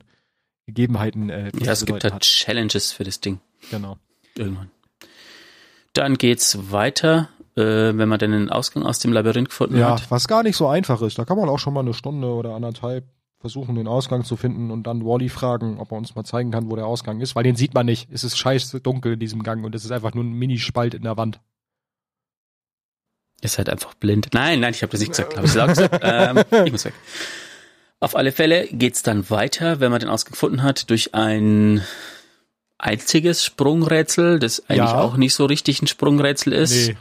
[0.65, 3.39] Gegebenheiten äh, Ja, es gibt halt Challenges für das Ding.
[3.69, 3.97] Genau.
[4.35, 4.71] Irgendwann.
[5.93, 10.09] Dann geht's weiter, äh, wenn man dann den Ausgang aus dem Labyrinth gefunden Ja, hat.
[10.09, 11.19] was gar nicht so einfach ist.
[11.19, 13.05] Da kann man auch schon mal eine Stunde oder anderthalb
[13.39, 16.71] versuchen, den Ausgang zu finden und dann Wally fragen, ob er uns mal zeigen kann,
[16.71, 18.07] wo der Ausgang ist, weil den sieht man nicht.
[18.09, 21.03] Es ist scheiße dunkel in diesem Gang und es ist einfach nur ein Minispalt in
[21.03, 21.41] der Wand.
[23.41, 24.29] Ihr seid einfach blind.
[24.33, 25.35] Nein, nein, ich habe das nicht gesagt.
[25.35, 25.99] Habe ich gesagt?
[26.01, 26.93] ähm, ich muss weg.
[28.03, 31.81] Auf alle Fälle geht's dann weiter, wenn man den Ausgang gefunden hat, durch ein
[32.77, 34.99] einziges Sprungrätsel, das eigentlich Ja.
[35.01, 36.89] auch nicht so richtig ein Sprungrätsel ist.
[36.89, 36.97] Nee.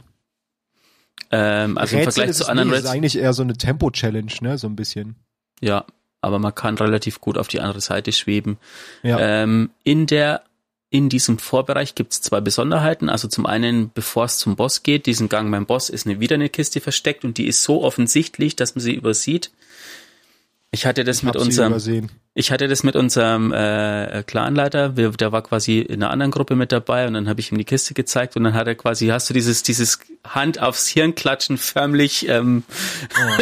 [1.31, 2.93] Ähm, also im Rätsel Vergleich ist zu anderen nie, ist Rätseln.
[2.95, 5.15] eigentlich eher so eine Tempo-Challenge, ne, so ein bisschen.
[5.59, 5.85] Ja,
[6.21, 8.57] aber man kann relativ gut auf die andere Seite schweben.
[9.01, 9.19] Ja.
[9.19, 10.43] Ähm, in der
[10.89, 13.09] in diesem Vorbereich gibt's zwei Besonderheiten.
[13.09, 16.35] Also zum einen, bevor es zum Boss geht, diesen Gang beim Boss ist eine, wieder
[16.35, 19.49] eine Kiste versteckt und die ist so offensichtlich, dass man sie übersieht.
[20.73, 25.11] Ich hatte das mit Hab sie unserem, ich hatte das mit unserem äh, Clanleiter, wir,
[25.11, 27.63] der war quasi in einer anderen Gruppe mit dabei und dann habe ich ihm die
[27.63, 31.59] Kiste gezeigt und dann hat er quasi, hast du dieses, dieses Hand aufs Hirn klatschen
[31.59, 32.63] förmlich, ähm,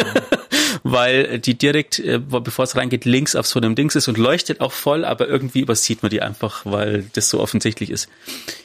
[0.82, 4.60] weil die direkt, äh, bevor es reingeht, links auf so einem Dings ist und leuchtet
[4.60, 8.10] auch voll, aber irgendwie übersieht man die einfach, weil das so offensichtlich ist.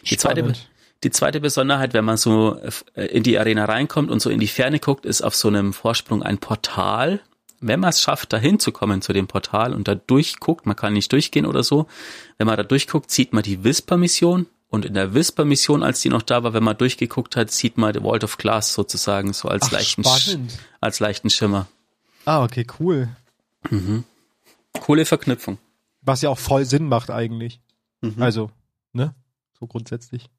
[0.09, 0.51] Die zweite,
[1.05, 2.59] die zweite Besonderheit, wenn man so
[2.95, 5.71] äh, in die Arena reinkommt und so in die Ferne guckt, ist auf so einem
[5.71, 7.21] Vorsprung ein Portal.
[7.59, 11.11] Wenn man es schafft, da hinzukommen zu dem Portal und da durchguckt, man kann nicht
[11.11, 11.87] durchgehen oder so,
[12.37, 16.21] wenn man da durchguckt, sieht man die Whisper-Mission und in der Whisper-Mission, als die noch
[16.21, 19.67] da war, wenn man durchgeguckt hat, sieht man The Vault of Glass sozusagen so als
[19.67, 20.59] Ach, leichten, spannend.
[20.81, 21.67] als leichten Schimmer.
[22.25, 23.09] Ah, okay, cool.
[24.79, 25.57] Coole Verknüpfung.
[26.01, 27.61] Was ja auch voll Sinn macht eigentlich.
[28.01, 28.21] Mhm.
[28.21, 28.51] Also,
[28.91, 29.15] ne?
[29.59, 30.29] So grundsätzlich.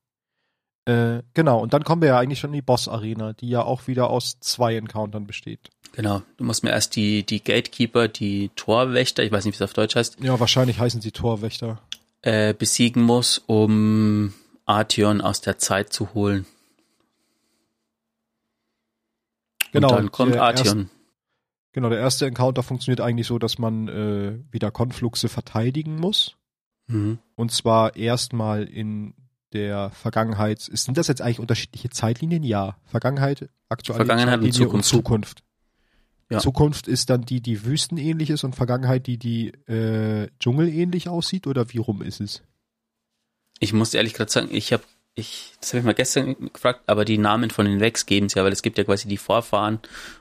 [0.84, 3.86] Äh, genau, und dann kommen wir ja eigentlich schon in die Boss-Arena, die ja auch
[3.88, 5.70] wieder aus zwei Encountern besteht.
[5.98, 6.22] Genau.
[6.36, 9.72] Du musst mir erst die, die Gatekeeper, die Torwächter, ich weiß nicht, wie es auf
[9.72, 11.82] Deutsch heißt, Ja, wahrscheinlich heißen sie Torwächter.
[12.22, 14.32] äh, besiegen muss, um
[14.64, 16.46] Artion aus der Zeit zu holen.
[19.72, 19.88] Genau.
[19.88, 20.88] Und dann kommt der Artion.
[21.72, 26.36] Genau, der erste Encounter funktioniert eigentlich so, dass man äh, wieder Konfluxe verteidigen muss.
[26.86, 27.18] Mhm.
[27.34, 29.14] Und zwar erstmal in
[29.52, 30.60] der Vergangenheit.
[30.60, 32.44] Sind das jetzt eigentlich unterschiedliche Zeitlinien?
[32.44, 32.76] Ja.
[32.84, 34.88] Vergangenheit, aktuelle Vergangenheit und Zeitlinie Zukunft.
[34.88, 35.42] Zukunft.
[36.30, 36.40] Ja.
[36.40, 41.46] Zukunft ist dann die, die wüstenähnlich ist und Vergangenheit, die, die äh, dschungelähnlich aussieht?
[41.46, 42.42] Oder wie rum ist es?
[43.60, 44.82] Ich muss ehrlich gerade sagen, ich habe,
[45.14, 48.34] ich, das habe ich mal gestern gefragt, aber die Namen von den Vex geben es
[48.34, 49.80] ja, weil es gibt ja quasi die Vorfahren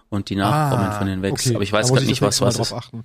[0.09, 1.23] und die Nachkommen von den.
[1.23, 1.55] Ah, okay.
[1.55, 2.71] Aber ich weiß gerade nicht, was was ist.
[2.71, 3.03] achten.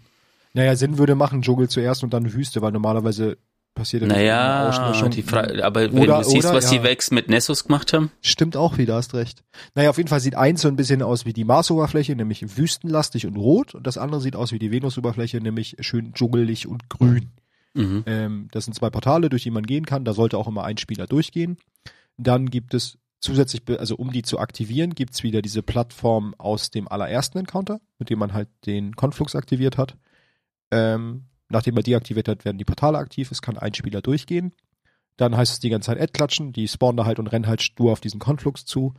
[0.55, 3.39] Naja, Sinn würde machen, Dschungel zuerst und dann Wüste, weil normalerweise
[3.75, 5.11] passiert ja die Naja, Auslöschung.
[5.11, 6.83] die Fra aber wenn Oder- du siehst, oder, was die ja.
[6.85, 9.43] Vex mit Nessus gemacht haben, Stimmt auch wieder, hast recht.
[9.75, 13.27] Naja, auf jeden Fall sieht eins so ein bisschen aus wie die Marsoberfläche, nämlich wüstenlastig
[13.27, 13.75] und rot.
[13.75, 17.31] Und das andere sieht aus wie die Venusoberfläche, nämlich schön dschungelig und grün.
[17.75, 18.03] mhm.
[18.07, 20.05] Ähm, das sind zwei Portale, durch die man gehen kann.
[20.05, 21.57] Da sollte auch immer ein Spieler durchgehen.
[22.18, 26.89] Dann gibt es zusätzlich, also um die zu aktivieren, gibt's wieder diese Plattform aus dem
[26.89, 29.97] allerersten Encounter, mit dem man halt den Konflux aktiviert hat.
[30.70, 33.31] Ähm, nachdem man die aktiviert hat, werden die Portale aktiv.
[33.31, 34.53] Es kann ein Spieler durchgehen.
[35.17, 37.63] Dann heißt es die ganze Zeit Ad klatschen, die spawnen da halt und rennen halt
[37.63, 38.95] stur auf diesen Konflux zu.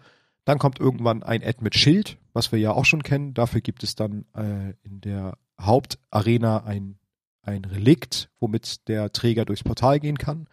[0.46, 3.34] Dann kommt irgendwann ein Ad mit Schild, was wir ja auch schon kennen.
[3.34, 6.98] Dafür gibt es dann äh, in der Hauptarena ein,
[7.42, 10.48] ein Relikt, womit der Träger durchs Portal gehen kann.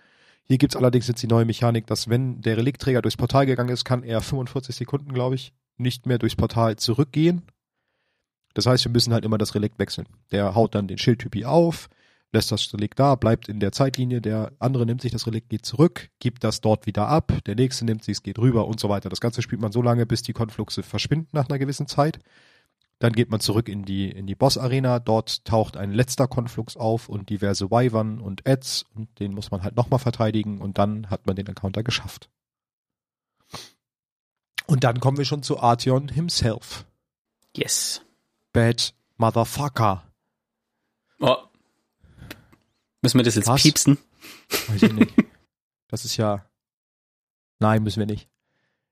[0.45, 3.85] Hier gibt's allerdings jetzt die neue Mechanik, dass wenn der Reliktträger durchs Portal gegangen ist,
[3.85, 7.43] kann er 45 Sekunden, glaube ich, nicht mehr durchs Portal zurückgehen.
[8.55, 10.07] Das heißt, wir müssen halt immer das Relikt wechseln.
[10.33, 11.89] Der haut dann den Schildtypi auf,
[12.33, 15.67] lässt das Relikt da, bleibt in der Zeitlinie, der andere nimmt sich das Relikt, geht
[15.67, 18.89] zurück, gibt das dort wieder ab, der nächste nimmt sich, es geht rüber und so
[18.89, 19.09] weiter.
[19.09, 22.19] Das Ganze spielt man so lange, bis die Konfluxe verschwinden nach einer gewissen Zeit.
[22.99, 27.09] Dann geht man zurück in die, in die Boss-Arena, dort taucht ein letzter Konflux auf
[27.09, 31.27] und diverse Wyvern und Ads und den muss man halt nochmal verteidigen und dann hat
[31.27, 32.29] man den Encounter geschafft.
[34.67, 36.85] Und dann kommen wir schon zu Artion himself.
[37.57, 38.03] yes.
[38.53, 40.03] Bad Motherfucker.
[41.21, 41.37] Oh.
[43.03, 43.63] Müssen wir das jetzt Was?
[43.63, 43.99] piepsen?
[44.69, 45.15] Weiß ich nicht.
[45.89, 46.45] Das ist ja.
[47.59, 48.29] Nein, müssen wir nicht.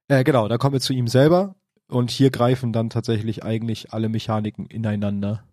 [0.08, 1.54] Äh, genau, da kommen wir zu ihm selber
[1.88, 5.44] und hier greifen dann tatsächlich eigentlich alle Mechaniken ineinander.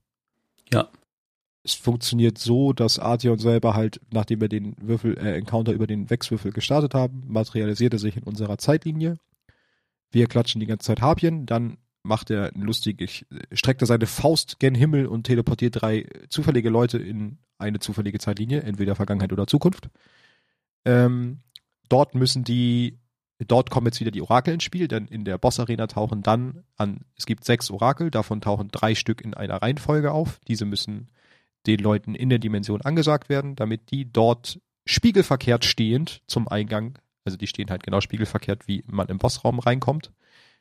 [0.71, 0.89] Ja.
[1.63, 6.09] Es funktioniert so, dass Artion selber halt, nachdem wir den Würfel, äh, Encounter über den
[6.09, 9.17] Wechswürfel gestartet haben, materialisiert er sich in unserer Zeitlinie.
[10.11, 14.75] Wir klatschen die ganze Zeit Harpien, dann macht er lustig, streckt er seine Faust gen
[14.75, 19.89] Himmel und teleportiert drei zufällige Leute in eine zufällige Zeitlinie, entweder Vergangenheit oder Zukunft.
[20.85, 21.39] Ähm,
[21.89, 22.99] dort müssen die,
[23.39, 27.01] dort kommen jetzt wieder die Orakel ins Spiel, denn in der Boss-Arena tauchen dann an,
[27.17, 30.39] es gibt sechs Orakel, davon tauchen drei Stück in einer Reihenfolge auf.
[30.47, 31.09] Diese müssen
[31.65, 37.37] den Leuten in der Dimension angesagt werden, damit die dort spiegelverkehrt stehend zum Eingang, also
[37.37, 40.11] die stehen halt genau spiegelverkehrt, wie man im Bossraum reinkommt,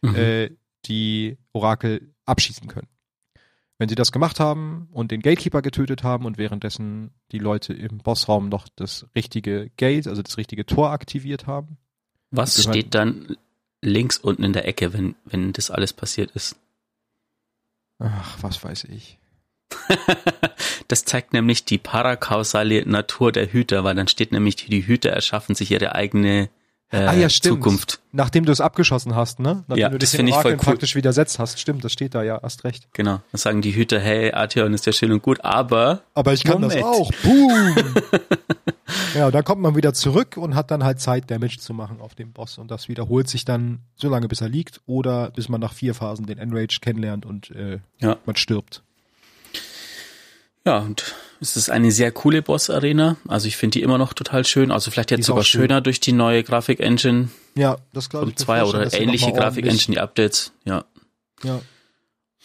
[0.00, 0.16] Mhm.
[0.16, 0.50] äh,
[0.86, 2.88] die Orakel abschießen können.
[3.78, 7.98] Wenn sie das gemacht haben und den Gatekeeper getötet haben und währenddessen die Leute im
[7.98, 11.78] Bossraum noch das richtige Gate, also das richtige Tor aktiviert haben,
[12.30, 13.36] Was steht dann
[13.80, 16.56] links unten in der Ecke, wenn, wenn das alles passiert ist.
[17.98, 19.18] Ach, was weiß ich.
[20.88, 25.54] das zeigt nämlich die parakausale Natur der Hüter, weil dann steht nämlich, die Hüter erschaffen
[25.54, 26.48] sich ihre eigene
[26.90, 27.56] äh, ah, ja, stimmt.
[27.56, 28.00] Zukunft.
[28.12, 29.64] Nachdem du es abgeschossen hast, ne?
[29.66, 30.58] Nachdem ja, du das finde ich voll cool.
[30.58, 31.58] praktisch widersetzt hast.
[31.58, 32.86] Stimmt, das steht da ja, hast recht.
[32.92, 33.20] Genau.
[33.32, 36.02] Dann sagen die Hüter, hey, Artheon ist ja schön und gut, aber.
[36.14, 36.80] Aber ich kann Moment.
[36.80, 37.10] das auch.
[37.22, 37.74] Boom!
[39.16, 42.14] ja, dann kommt man wieder zurück und hat dann halt Zeit, Damage zu machen auf
[42.14, 42.58] dem Boss.
[42.58, 45.94] Und das wiederholt sich dann so lange, bis er liegt oder bis man nach vier
[45.94, 48.18] Phasen den Enrage kennenlernt und äh, ja.
[48.24, 48.82] man stirbt.
[50.66, 51.14] Ja, und
[51.44, 53.16] es ist eine sehr coole Boss-Arena.
[53.28, 54.70] Also ich finde die immer noch total schön.
[54.70, 55.62] Also vielleicht jetzt sogar schön.
[55.62, 57.28] schöner durch die neue Grafik-Engine.
[57.54, 58.36] Ja, das glaube ich.
[58.36, 60.52] Zwei oder ähnliche Grafik-Engine, die Updates.
[60.64, 60.84] Ja.
[61.42, 61.60] Ja.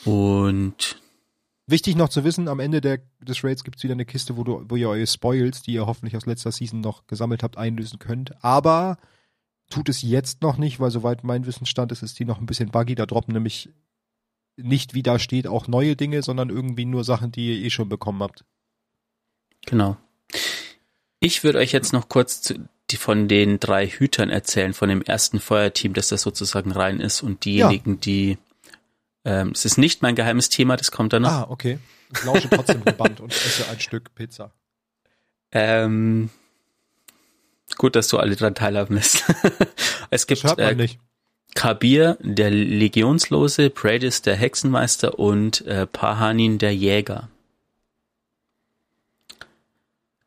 [0.05, 0.97] Und
[1.71, 4.65] Wichtig noch zu wissen, am Ende der, des Raids gibt's wieder eine Kiste, wo, du,
[4.67, 8.43] wo ihr eure Spoils, die ihr hoffentlich aus letzter Season noch gesammelt habt, einlösen könnt.
[8.43, 8.97] Aber
[9.69, 12.71] tut es jetzt noch nicht, weil soweit mein Wissensstand ist, ist die noch ein bisschen
[12.71, 12.95] buggy.
[12.95, 13.69] Da droppen nämlich
[14.57, 17.87] nicht, wie da steht, auch neue Dinge, sondern irgendwie nur Sachen, die ihr eh schon
[17.87, 18.45] bekommen habt.
[19.65, 19.97] Genau.
[21.19, 22.55] Ich würde euch jetzt noch kurz zu,
[22.91, 27.21] die von den drei Hütern erzählen, von dem ersten Feuerteam, dass das sozusagen rein ist
[27.21, 27.99] und diejenigen, ja.
[28.01, 28.37] die
[29.25, 31.31] ähm, es ist nicht mein geheimes Thema, das kommt dann noch.
[31.31, 31.79] Ah, okay.
[32.11, 34.51] Ich lausche trotzdem gebannt und esse ein Stück Pizza.
[35.51, 36.29] Ähm,
[37.77, 39.23] gut, dass du alle dran teilhaben lässt.
[40.09, 40.99] es gibt äh, nicht.
[41.55, 47.29] Kabir, der Legionslose, Pradis, der Hexenmeister und äh, Pahanin, der Jäger.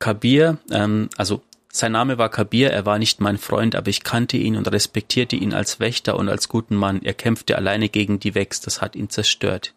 [0.02, 4.36] Kabir, ähm, also sein Name war Kabir, er war nicht mein Freund, aber ich kannte
[4.36, 7.02] ihn und respektierte ihn als Wächter und als guten Mann.
[7.04, 9.74] Er kämpfte alleine gegen die Vex, das hat ihn zerstört.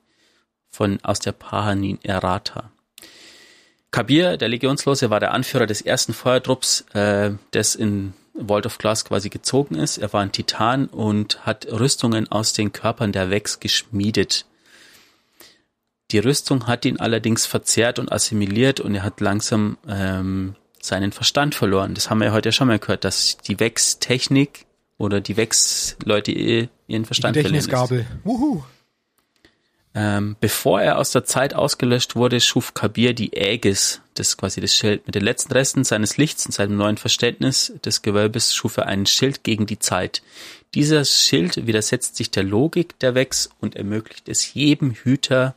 [0.72, 2.72] Von aus der Pahanin Errata.
[3.92, 9.06] Kabir, der Legionslose, war der Anführer des ersten Feuertrupps, äh, des in Vault of Glass
[9.06, 10.00] quasi gezogen ist.
[10.00, 14.48] Er war ein Titan und hat Rüstungen aus den Körpern der Vex geschmiedet.
[16.12, 21.56] Die Rüstung hat ihn allerdings verzehrt und assimiliert und er hat langsam ähm, seinen Verstand
[21.56, 21.96] verloren.
[21.96, 24.66] Das haben wir ja heute ja schon mal gehört, dass die Vex-Technik
[24.98, 27.54] oder die Vex-Leute ihren Verstand verlieren.
[27.54, 28.06] Gedächtnisgabel.
[28.24, 28.64] Wuhu.
[29.98, 34.60] Ähm, bevor er aus der Zeit ausgelöscht wurde, schuf Kabir die Aegis, das ist quasi
[34.60, 35.06] das Schild.
[35.06, 39.06] Mit den letzten Resten seines Lichts und seinem neuen Verständnis des Gewölbes schuf er einen
[39.06, 40.22] Schild gegen die Zeit.
[40.74, 45.56] Dieser Schild widersetzt sich der Logik der Vex und ermöglicht es jedem Hüter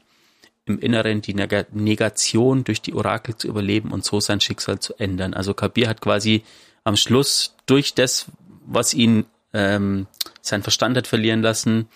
[0.69, 5.35] im Inneren die Negation durch die Orakel zu überleben und so sein Schicksal zu ändern.
[5.35, 6.45] Also Kabir hat quasi
[6.85, 8.27] am Schluss durch das,
[8.67, 10.07] was ihn ähm,
[10.41, 11.89] sein Verstand hat verlieren lassen,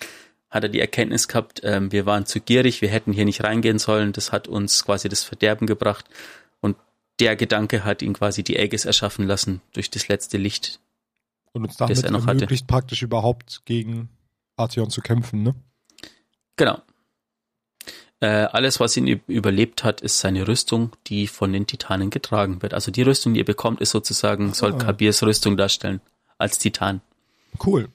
[0.49, 3.79] hat er die Erkenntnis gehabt, ähm, wir waren zu gierig, wir hätten hier nicht reingehen
[3.79, 6.05] sollen, das hat uns quasi das Verderben gebracht
[6.61, 6.77] und
[7.19, 10.79] der Gedanke hat ihn quasi die Aegis erschaffen lassen durch das letzte Licht,
[11.53, 12.71] und uns damit das er noch ermöglicht hatte.
[12.71, 14.09] praktisch überhaupt gegen
[14.55, 15.55] Artheon zu kämpfen, ne?
[16.55, 16.81] Genau.
[18.23, 22.73] Äh, alles, was ihn überlebt hat, ist seine Rüstung, die von den Titanen getragen wird.
[22.73, 24.77] Also die Rüstung, die er bekommt, ist sozusagen, soll ah.
[24.77, 25.99] Kabirs Rüstung darstellen,
[26.37, 27.01] als Titan.
[27.65, 27.89] Cool.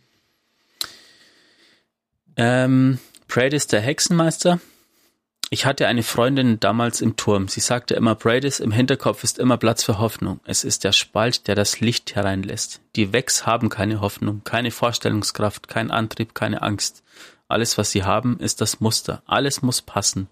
[2.36, 4.60] Ähm, Pradis, der Hexenmeister.
[5.48, 7.48] Ich hatte eine Freundin damals im Turm.
[7.48, 10.40] Sie sagte immer, Bradis, im Hinterkopf ist immer Platz für Hoffnung.
[10.44, 12.82] Es ist der Spalt, der das Licht hereinlässt.
[12.96, 17.02] Die Wex haben keine Hoffnung, keine Vorstellungskraft, kein Antrieb, keine Angst.
[17.48, 19.22] Alles, was sie haben, ist das Muster.
[19.26, 20.28] Alles muss passen.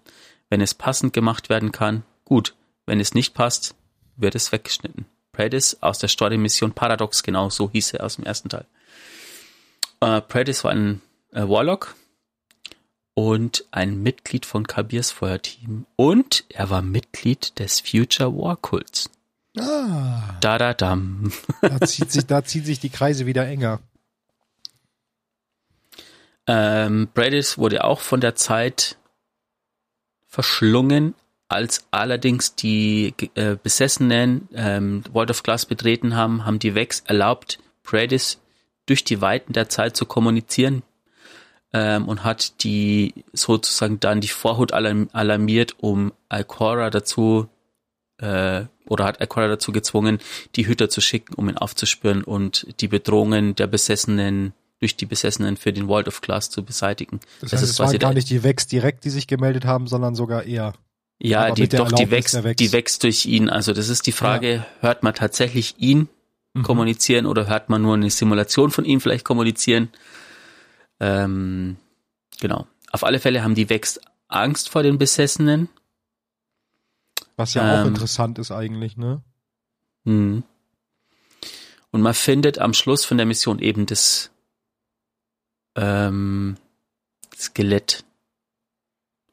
[0.49, 2.55] Wenn es passend gemacht werden kann, gut.
[2.85, 3.75] Wenn es nicht passt,
[4.15, 5.05] wird es weggeschnitten.
[5.31, 8.65] Bradis aus der Story-Mission Paradox, genau so hieß er aus dem ersten Teil.
[9.99, 11.01] Äh, Pradis war ein
[11.31, 11.95] äh, Warlock
[13.13, 15.85] und ein Mitglied von Kabirs Feuerteam.
[15.95, 19.09] Und er war Mitglied des Future War Kults.
[19.57, 20.37] Ah.
[20.39, 21.31] Da da dam.
[21.61, 23.79] Da zieht sich, da ziehen sich die Kreise wieder enger.
[26.47, 28.97] Ähm, Bradis wurde auch von der Zeit
[30.25, 31.13] verschlungen,
[31.49, 37.59] als allerdings die äh, Besessenen ähm, World of Glass betreten haben, haben die Vex erlaubt,
[37.83, 38.39] Bradis
[38.85, 40.83] durch die Weiten der Zeit zu kommunizieren
[41.73, 47.49] ähm, und hat die sozusagen dann die Vorhut alarmiert, um Alcora dazu
[48.17, 50.19] äh, oder hat Alcora dazu gezwungen,
[50.55, 55.57] die Hüter zu schicken, um ihn aufzuspüren und die Bedrohungen der Besessenen durch die Besessenen
[55.57, 57.19] für den World of Glass zu beseitigen.
[57.41, 60.15] Das, heißt, das ist waren gar nicht die Vex direkt, die sich gemeldet haben, sondern
[60.15, 60.73] sogar eher.
[61.19, 63.49] Ja, die, doch, die wächst, die wächst durch ihn.
[63.49, 64.67] Also das ist die Frage, ja.
[64.81, 66.09] hört man tatsächlich ihn
[66.53, 66.63] mhm.
[66.63, 69.89] kommunizieren oder hört man nur eine Simulation von ihm vielleicht kommunizieren?
[70.99, 71.77] Ähm,
[72.39, 72.67] genau.
[72.91, 75.69] Auf alle Fälle haben die Vex Angst vor den Besessenen.
[77.35, 79.21] Was ja ähm, auch interessant ist eigentlich, ne?
[80.03, 80.43] Mh.
[81.91, 84.31] Und man findet am Schluss von der Mission eben das,
[85.77, 86.57] ähm,
[87.35, 88.03] Skelett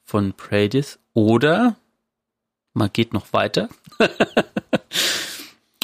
[0.05, 1.77] von Pradith oder
[2.75, 3.69] man geht noch weiter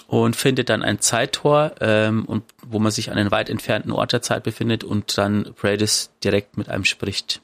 [0.07, 4.13] und findet dann ein Zeittor, ähm, und wo man sich an einem weit entfernten Ort
[4.13, 7.41] der Zeit befindet und dann Pradith direkt mit einem spricht.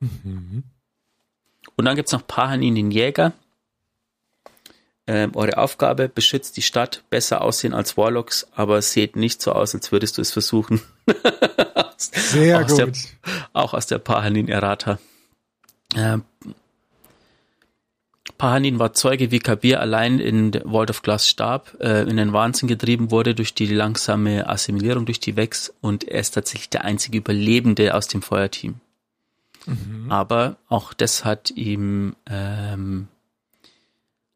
[0.00, 0.64] Mhm.
[1.76, 3.32] Und dann gibt's noch Pahanin, den Jäger.
[5.06, 9.74] Ähm, eure Aufgabe, beschützt die Stadt, besser aussehen als Warlocks, aber seht nicht so aus,
[9.74, 10.80] als würdest du es versuchen.
[11.98, 12.78] Sehr aus gut.
[12.78, 12.92] Der,
[13.52, 14.98] auch aus der Pahanin Errata.
[15.94, 16.24] Ähm,
[18.38, 22.68] Pahanin war Zeuge, wie Kabir allein in World of Glass starb, äh, in den Wahnsinn
[22.68, 27.18] getrieben wurde durch die langsame Assimilierung durch die Vex und er ist tatsächlich der einzige
[27.18, 28.80] Überlebende aus dem Feuerteam.
[29.66, 30.10] Mhm.
[30.10, 33.08] Aber auch das hat ihm ähm,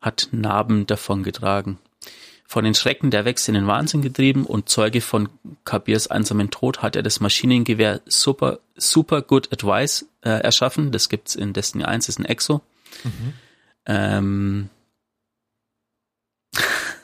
[0.00, 1.78] hat Narben davongetragen.
[2.50, 5.28] Von den Schrecken der Vex in den Wahnsinn getrieben und Zeuge von
[5.64, 10.90] Kabirs einsamen Tod hat er das Maschinengewehr Super, Super Good Advice äh, erschaffen.
[10.90, 12.62] Das gibt's in Destiny 1, das ist ein Exo.
[13.04, 13.32] Mhm.
[13.84, 14.70] Ähm,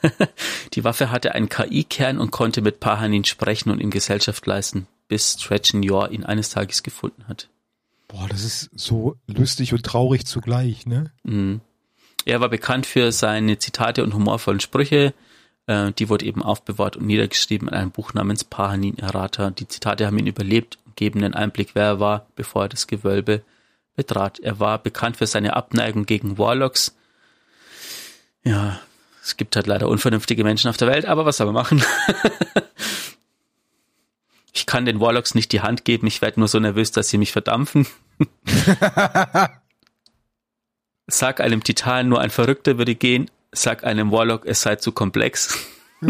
[0.73, 5.37] die Waffe hatte einen KI-Kern und konnte mit Pahanin sprechen und ihm Gesellschaft leisten, bis
[5.73, 7.51] Yor ihn eines Tages gefunden hat.
[8.09, 11.13] Boah, das ist so lustig und traurig zugleich, ne?
[11.23, 11.61] Mhm.
[12.25, 15.15] Er war bekannt für seine Zitate und humorvollen Sprüche.
[15.67, 19.51] Äh, die wurde eben aufbewahrt und niedergeschrieben in einem Buch namens Pahanin Errata.
[19.51, 22.87] Die Zitate haben ihn überlebt und geben einen Einblick, wer er war, bevor er das
[22.87, 23.43] Gewölbe
[23.97, 24.41] betrat.
[24.41, 26.97] Er war bekannt für seine Abneigung gegen Warlocks.
[28.43, 28.81] Ja,
[29.23, 31.83] es gibt halt leider unvernünftige Menschen auf der Welt, aber was soll man machen?
[34.53, 37.19] ich kann den Warlocks nicht die Hand geben, ich werde nur so nervös, dass sie
[37.19, 37.87] mich verdampfen.
[41.07, 43.31] Sag einem Titan, nur ein Verrückter würde gehen.
[43.53, 45.59] Sag einem Warlock, es sei zu komplex.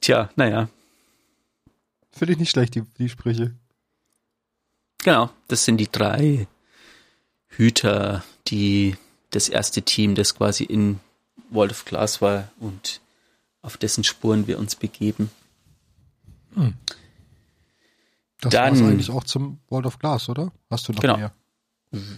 [0.00, 0.68] Tja, naja.
[2.12, 3.54] Finde ich nicht schlecht, die, die Sprüche.
[5.02, 6.46] Genau, das sind die drei
[7.48, 8.96] Hüter, die
[9.30, 11.00] das erste Team, das quasi in
[11.50, 13.00] World of Glass war und
[13.62, 15.30] auf dessen Spuren wir uns begeben.
[18.40, 20.52] Das Dann- war's eigentlich auch zum World of Glass, oder?
[20.68, 21.16] Hast du noch Genau.
[21.16, 21.32] mehr?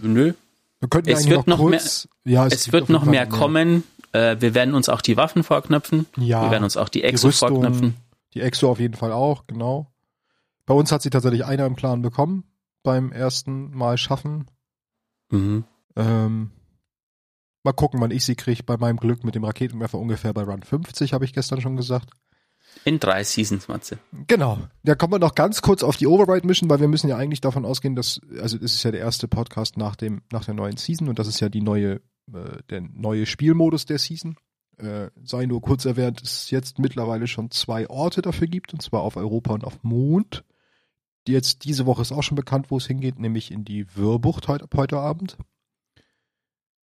[0.01, 0.33] Nö,
[0.79, 2.07] Wir könnten Es wird noch noch kurz.
[2.25, 3.83] ja, es gibt wird noch mehr kommen.
[4.11, 6.05] Äh, wir werden uns auch die Waffen vorknöpfen.
[6.17, 6.43] Ja.
[6.43, 7.95] Wir werden uns auch die Die Exo Rüstung, vorknöpfen.
[8.33, 9.87] die Exo auf jeden Fall auch, genau.
[10.65, 12.43] Bei uns hat sie tatsächlich einer im Plan bekommen
[12.83, 14.45] beim ersten Mal schaffen.
[15.31, 15.63] Mhm.
[15.95, 16.51] Ähm,
[17.63, 18.63] mal gucken, wann ich sie kriege.
[18.63, 22.11] Bei meinem Glück mit dem Raketenwerfer ungefähr bei Run 50, habe ich gestern schon gesagt.
[22.85, 23.97] In drei Seasons, Matze.
[24.27, 24.59] Genau.
[24.83, 27.41] Da kommen wir noch ganz kurz auf die Override Mission, weil wir müssen ja eigentlich
[27.41, 30.77] davon ausgehen, dass, also es ist ja der erste Podcast nach dem, nach der neuen
[30.77, 32.01] Season und das ist ja die neue,
[32.33, 34.35] äh, der neue Spielmodus der Season.
[34.77, 38.81] Äh, sei nur kurz erwähnt, dass es jetzt mittlerweile schon zwei Orte dafür gibt, und
[38.81, 40.43] zwar auf Europa und auf Mond.
[41.27, 44.67] Jetzt diese Woche ist auch schon bekannt, wo es hingeht, nämlich in die Wirrbucht heute,
[44.75, 45.37] heute Abend.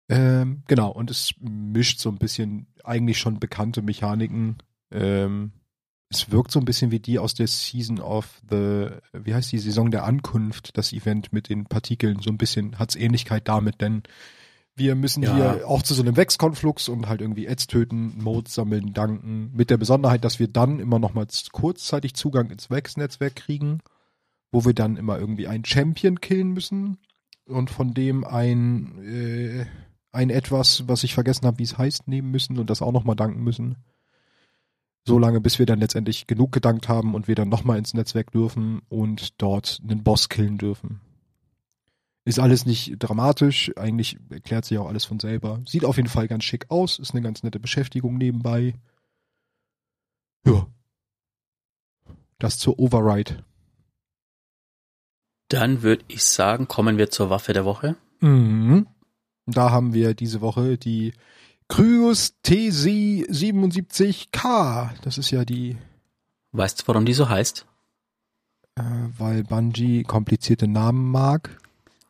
[0.10, 4.58] Ähm, genau, und es mischt so ein bisschen eigentlich schon bekannte Mechaniken.
[4.92, 5.52] Ähm,
[6.10, 9.60] es wirkt so ein bisschen wie die aus der Season of the, wie heißt die
[9.60, 12.20] Saison der Ankunft, das Event mit den Partikeln.
[12.22, 14.04] So ein bisschen hat's Ähnlichkeit damit, denn
[14.76, 15.36] wir müssen Ja.
[15.36, 19.52] hier auch zu so einem Wechskonflux und halt irgendwie Ads töten, Modes sammeln, danken.
[19.54, 23.80] Mit der Besonderheit, dass wir dann immer noch mal kurzzeitig Zugang ins Wex-Netzwerk kriegen,
[24.52, 27.00] wo wir dann immer irgendwie einen Champion killen müssen
[27.48, 29.66] und von dem ein, äh,
[30.12, 33.04] ein etwas, was ich vergessen habe, wie es heißt, nehmen müssen und das auch noch
[33.04, 33.78] mal danken müssen.
[35.08, 38.30] So lange, bis wir dann letztendlich genug gedankt haben und wir dann nochmal ins Netzwerk
[38.32, 41.00] dürfen und dort einen Boss killen dürfen.
[42.26, 45.62] Ist alles nicht dramatisch, eigentlich erklärt sich auch alles von selber.
[45.66, 48.74] Sieht auf jeden Fall ganz schick aus, ist eine ganz nette Beschäftigung nebenbei.
[50.46, 50.68] Ja.
[52.38, 53.46] Das zur Override.
[55.48, 57.96] Dann würde ich sagen, kommen wir zur Waffe der Woche.
[58.20, 58.88] Mhm.
[59.46, 61.14] Da haben wir diese Woche die
[61.70, 64.90] Kryos TC77K.
[65.02, 65.78] Das ist ja die,
[66.52, 67.66] Weißt du, warum die so heißt?
[68.78, 68.82] äh,
[69.18, 71.50] weil Bungie komplizierte Namen mag.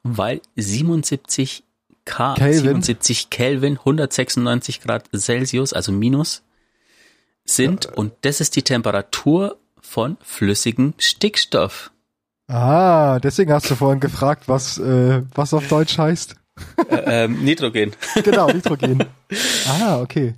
[0.04, 1.64] Weil 77
[2.06, 2.82] K, Kelvin.
[2.82, 6.44] 77 Kelvin, 196 Grad Celsius, also Minus,
[7.44, 11.92] sind und das ist die Temperatur von flüssigem Stickstoff.
[12.48, 16.36] Ah, deswegen hast du vorhin gefragt, was, äh, was auf Deutsch heißt.
[16.90, 17.94] Äh, ähm, Nitrogen.
[18.24, 19.04] Genau, Nitrogen.
[19.68, 20.36] ah, okay.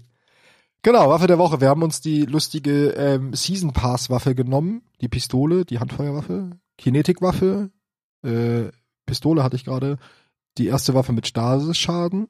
[0.82, 1.60] Genau, Waffe der Woche.
[1.60, 7.70] Wir haben uns die lustige ähm, Season Pass Waffe genommen, die Pistole, die Handfeuerwaffe, Kinetikwaffe,
[8.24, 8.70] äh,
[9.06, 9.98] Pistole hatte ich gerade,
[10.58, 12.28] die erste Waffe mit Stasis-Schaden,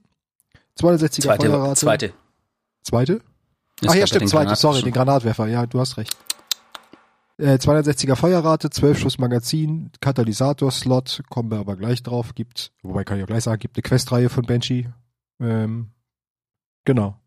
[0.80, 1.76] 260er Zweite, Feuerrate.
[1.76, 2.14] zweite.
[2.84, 3.22] Zweite?
[3.82, 6.16] Es Ach ja, stimmt, zweite, sorry, den Granatwerfer, ja, du hast recht.
[7.40, 12.36] Äh, 260er Feuerrate, 12 Schuss Magazin, Katalysator-Slot, kommen wir aber gleich drauf.
[12.36, 14.90] Gibt, wobei kann ich auch gleich sagen, gibt eine Questreihe von Banshee.
[15.40, 15.92] Ähm,
[16.84, 17.18] genau.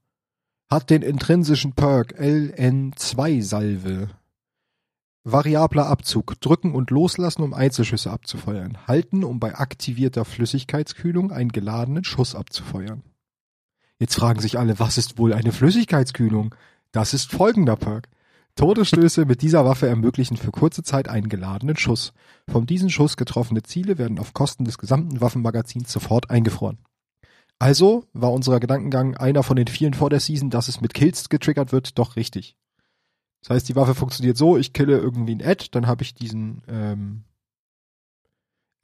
[0.71, 4.11] Hat den intrinsischen Perk LN2-Salve.
[5.25, 6.39] Variabler Abzug.
[6.43, 8.87] Drücken und loslassen, um Einzelschüsse abzufeuern.
[8.87, 13.03] Halten, um bei aktivierter Flüssigkeitskühlung einen geladenen Schuss abzufeuern.
[13.99, 16.55] Jetzt fragen sich alle, was ist wohl eine Flüssigkeitskühlung?
[16.91, 18.11] Das ist folgender Perk.
[18.57, 22.13] Todesstöße mit dieser Waffe ermöglichen für kurze Zeit einen geladenen Schuss.
[22.51, 26.79] Von diesem Schuss getroffene Ziele werden auf Kosten des gesamten Waffenmagazins sofort eingefroren.
[27.59, 31.29] Also war unser Gedankengang einer von den vielen vor der Season, dass es mit Kills
[31.29, 32.57] getriggert wird, doch richtig.
[33.41, 36.63] Das heißt, die Waffe funktioniert so, ich kille irgendwie ein Ad, dann habe ich diesen
[36.69, 37.25] ähm,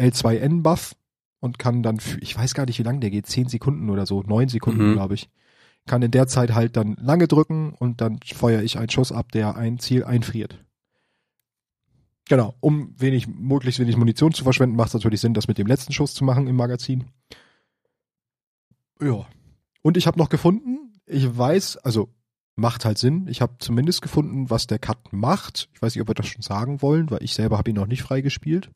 [0.00, 0.94] L2N-Buff
[1.40, 4.06] und kann dann, für, ich weiß gar nicht, wie lange der geht, 10 Sekunden oder
[4.06, 4.92] so, 9 Sekunden, Mhm.
[4.94, 5.28] glaube ich.
[5.88, 9.32] Kann in der Zeit halt dann lange drücken und dann feuere ich einen Schuss ab,
[9.32, 10.64] der ein Ziel einfriert.
[12.28, 15.66] Genau, um wenig, möglichst wenig Munition zu verschwenden, macht es natürlich Sinn, das mit dem
[15.66, 17.06] letzten Schuss zu machen im Magazin.
[19.00, 19.26] Ja.
[19.82, 22.10] Und ich habe noch gefunden, ich weiß, also
[22.58, 23.26] macht halt Sinn.
[23.28, 25.70] Ich habe zumindest gefunden, was der Cut macht.
[25.72, 27.86] Ich weiß nicht, ob wir das schon sagen wollen, weil ich selber habe ihn noch
[27.86, 28.70] nicht freigespielt.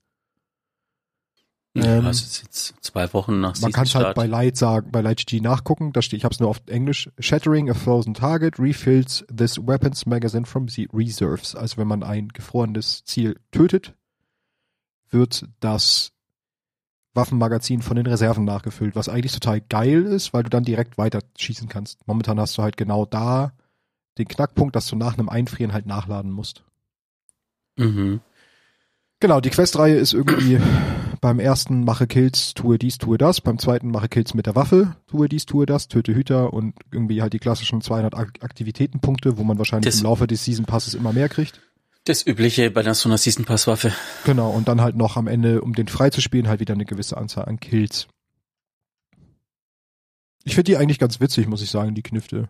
[1.75, 4.91] Ähm, also es ist jetzt zwei Wochen nach Man kann es halt bei Light sagen,
[4.91, 5.93] bei Light GG nachgucken.
[5.93, 7.11] Da steht, ich habe es nur auf Englisch.
[7.18, 11.55] Shattering a frozen target refills this weapons magazine from the reserves.
[11.55, 13.95] Also wenn man ein gefrorenes Ziel tötet,
[15.11, 16.12] wird das
[17.14, 21.20] Waffenmagazin von den Reserven nachgefüllt, was eigentlich total geil ist, weil du dann direkt weiter
[21.37, 22.07] schießen kannst.
[22.07, 23.53] Momentan hast du halt genau da
[24.18, 26.64] den Knackpunkt, dass du nach einem Einfrieren halt nachladen musst.
[27.77, 28.20] Mhm.
[29.20, 30.59] Genau, die Questreihe ist irgendwie
[31.23, 34.97] beim ersten mache Kills, tue dies, tue das, beim zweiten mache Kills mit der Waffe,
[35.07, 39.45] tue dies, tue das, töte Hüter und irgendwie halt die klassischen 200 Ak Aktivitätenpunkte, wo
[39.45, 41.61] man wahrscheinlich Das- im Laufe des Season Passes immer mehr kriegt.
[42.05, 43.93] Das Übliche bei so einer Season Pass Waffe.
[44.25, 46.85] Genau, und dann halt noch am Ende, um den frei zu spielen, halt wieder eine
[46.85, 48.09] gewisse Anzahl an Kills.
[50.43, 52.49] Ich finde die eigentlich ganz witzig, muss ich sagen, die Knifte.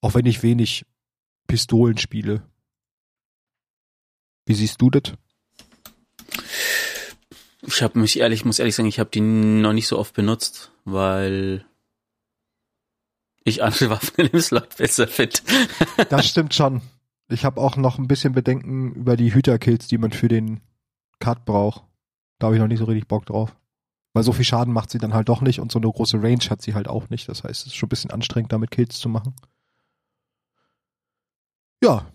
[0.00, 0.84] Auch wenn ich wenig
[1.46, 2.42] Pistolen spiele.
[4.46, 5.14] Wie siehst du das?
[7.64, 10.72] Ich habe mich ehrlich, muss ehrlich sagen, ich habe die noch nicht so oft benutzt,
[10.84, 11.64] weil
[13.44, 15.38] ich andere Waffen im Slot besser finde.
[16.08, 16.82] Das stimmt schon.
[17.28, 20.60] Ich habe auch noch ein bisschen Bedenken über die Hüterkills, die man für den
[21.20, 21.84] Cut braucht.
[22.38, 23.56] Da habe ich noch nicht so richtig Bock drauf.
[24.12, 26.44] Weil so viel Schaden macht sie dann halt doch nicht und so eine große Range
[26.50, 27.28] hat sie halt auch nicht.
[27.28, 29.34] Das heißt, es ist schon ein bisschen anstrengend, damit Kills zu machen.
[31.82, 32.06] Ja,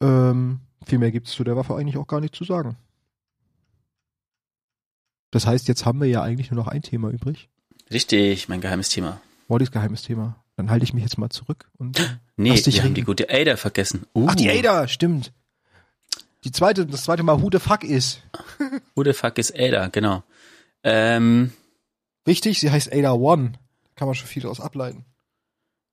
[0.00, 2.76] ähm, viel mehr gibt es zu der Waffe eigentlich auch gar nicht zu sagen.
[5.32, 7.48] Das heißt, jetzt haben wir ja eigentlich nur noch ein Thema übrig.
[7.90, 9.20] Richtig, mein geheimes Thema.
[9.48, 10.36] Wallys geheimes Thema.
[10.56, 11.98] Dann halte ich mich jetzt mal zurück und
[12.36, 12.94] Nee, wir haben reden.
[12.94, 14.06] die gute Ada vergessen.
[14.14, 15.32] Uh, Ach, die Ada, stimmt.
[16.44, 18.22] Die zweite, das zweite Mal Who the fuck ist.
[18.94, 20.22] Who the fuck is Ada, genau.
[20.84, 21.52] Ähm,
[22.24, 23.52] Wichtig, sie heißt Ada One.
[23.96, 25.04] Kann man schon viel daraus ableiten.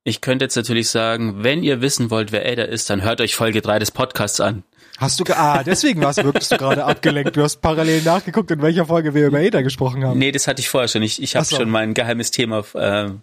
[0.04, 3.36] Ich könnte jetzt natürlich sagen, wenn ihr wissen wollt, wer Ada ist, dann hört euch
[3.36, 4.64] Folge 3 des Podcasts an.
[4.98, 7.36] Hast du, ge ah, deswegen warst, wirkst du gerade abgelenkt.
[7.36, 10.20] Du hast parallel nachgeguckt, in welcher Folge wir über Ada gesprochen haben.
[10.20, 11.04] Nee, das hatte ich vorher schon.
[11.04, 11.56] Ich, ich habe so.
[11.56, 12.64] schon mein geheimes Thema.
[12.76, 13.22] Ähm,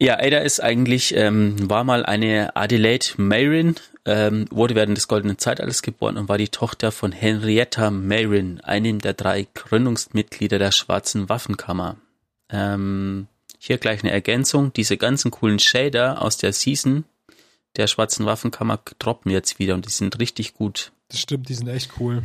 [0.00, 3.76] ja, Ada ist eigentlich, ähm, war mal eine Adelaide Mayrin,
[4.06, 8.98] ähm, wurde während des Goldenen Zeitalters geboren und war die Tochter von Henrietta Mayrin, einem
[8.98, 11.96] der drei Gründungsmitglieder der Schwarzen Waffenkammer.
[12.50, 13.28] Ähm,
[13.64, 14.72] hier gleich eine Ergänzung.
[14.72, 17.04] Diese ganzen coolen Shader aus der Season
[17.76, 20.92] der Schwarzen Waffenkammer droppen jetzt wieder und die sind richtig gut.
[21.08, 22.22] Das stimmt, die sind echt cool.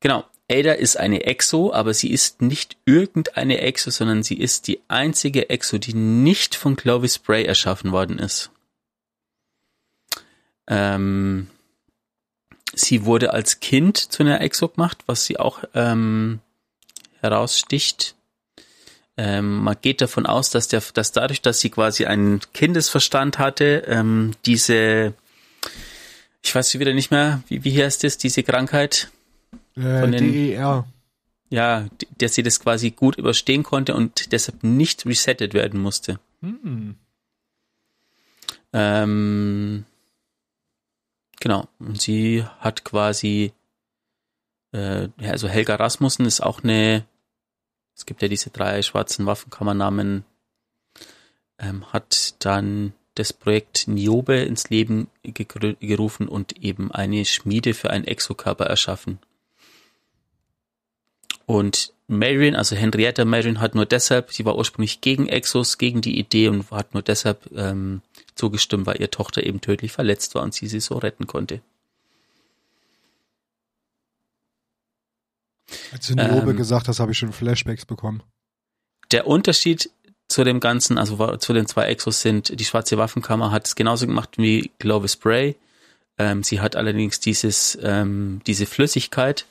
[0.00, 0.24] Genau.
[0.50, 5.48] Ada ist eine Exo, aber sie ist nicht irgendeine Exo, sondern sie ist die einzige
[5.48, 8.50] Exo, die nicht von Clovis Bray erschaffen worden ist.
[10.66, 11.48] Ähm,
[12.74, 16.40] sie wurde als Kind zu einer Exo gemacht, was sie auch ähm,
[17.20, 18.14] heraussticht.
[19.16, 23.84] Ähm, man geht davon aus, dass, der, dass dadurch, dass sie quasi einen Kindesverstand hatte,
[23.86, 25.14] ähm, diese,
[26.42, 29.10] ich weiß wieder nicht mehr, wie, wie heißt das, diese Krankheit?
[29.76, 30.84] Äh, Von den- DER.
[31.50, 31.86] ja,
[32.18, 36.18] dass sie das quasi gut überstehen konnte und deshalb nicht resettet werden musste.
[36.42, 36.96] Hm.
[38.72, 39.84] Ähm,
[41.40, 41.68] genau.
[41.78, 43.52] Und sie hat quasi,
[44.72, 47.04] äh, also Helga Rasmussen ist auch eine,
[47.96, 50.24] es gibt ja diese drei schwarzen Waffenkammernamen,
[51.58, 58.06] ähm, hat dann das Projekt Niobe ins Leben gerufen und eben eine Schmiede für einen
[58.06, 59.20] Exokörper erschaffen.
[61.46, 66.18] Und Marion, also Henrietta Marion, hat nur deshalb, sie war ursprünglich gegen Exos, gegen die
[66.18, 68.02] Idee und hat nur deshalb ähm,
[68.34, 71.60] zugestimmt, weil ihre Tochter eben tödlich verletzt war und sie sie so retten konnte.
[75.92, 78.22] Als du Niobe ähm, gesagt hast, habe ich schon Flashbacks bekommen.
[79.10, 79.90] Der Unterschied
[80.28, 84.06] zu dem Ganzen, also zu den zwei Exos sind, die schwarze Waffenkammer hat es genauso
[84.06, 85.56] gemacht wie Clovis Bray.
[86.18, 89.46] Ähm, sie hat allerdings dieses, ähm, diese Flüssigkeit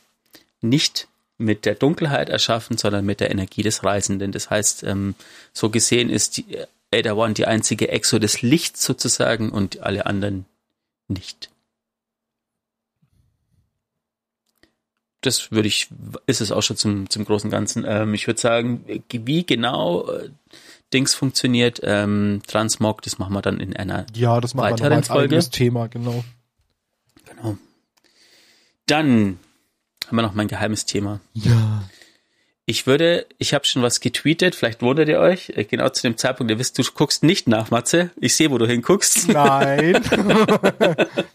[0.62, 1.08] nicht
[1.38, 4.32] mit der Dunkelheit erschaffen, sondern mit der Energie des Reisenden.
[4.32, 5.16] Das heißt, ähm,
[5.52, 6.46] so gesehen ist die
[6.94, 10.46] Ada One die einzige Exo des Lichts sozusagen und alle anderen
[11.08, 11.50] nicht.
[15.26, 15.90] Das würde ich,
[16.28, 17.86] ist es auch schon zum, zum großen Ganzen.
[17.88, 20.30] Ähm, ich würde sagen, wie genau äh,
[20.94, 24.98] Dings funktioniert, ähm, Transmog, das machen wir dann in einer ja, das machen weiteren wir
[24.98, 25.40] noch Folge.
[25.50, 26.24] Thema, genau.
[27.26, 27.58] Genau.
[28.86, 29.40] Dann
[30.08, 31.20] haben wir noch mein geheimes Thema.
[31.34, 31.84] Ja.
[32.66, 36.16] Ich würde, ich habe schon was getweetet, vielleicht wundert ihr euch, äh, genau zu dem
[36.16, 38.12] Zeitpunkt, ihr wisst, du guckst nicht nach, Matze.
[38.16, 39.28] Ich sehe, wo du hinguckst.
[39.28, 39.96] Nein.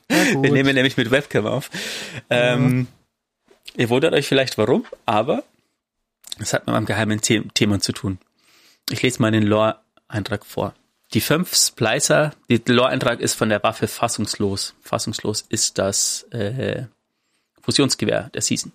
[0.09, 1.71] Wir nehmen nämlich mit Webcam auf.
[2.31, 2.55] Ja.
[2.55, 2.87] Ähm,
[3.77, 5.45] ihr wundert euch vielleicht warum, aber
[6.39, 8.19] es hat mit meinem geheimen The Thema zu tun.
[8.91, 10.75] Ich lese mal den Lore-Eintrag vor.
[11.15, 14.75] Die fünf Splicer, der Lore-Eintrag ist von der Waffe fassungslos.
[14.83, 16.85] Fassungslos ist das äh,
[17.63, 18.73] Fusionsgewehr der Season.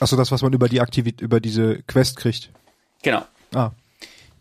[0.00, 2.50] Achso, das, was man über die Aktivität, über diese Quest kriegt.
[3.02, 3.24] Genau.
[3.54, 3.70] Ah.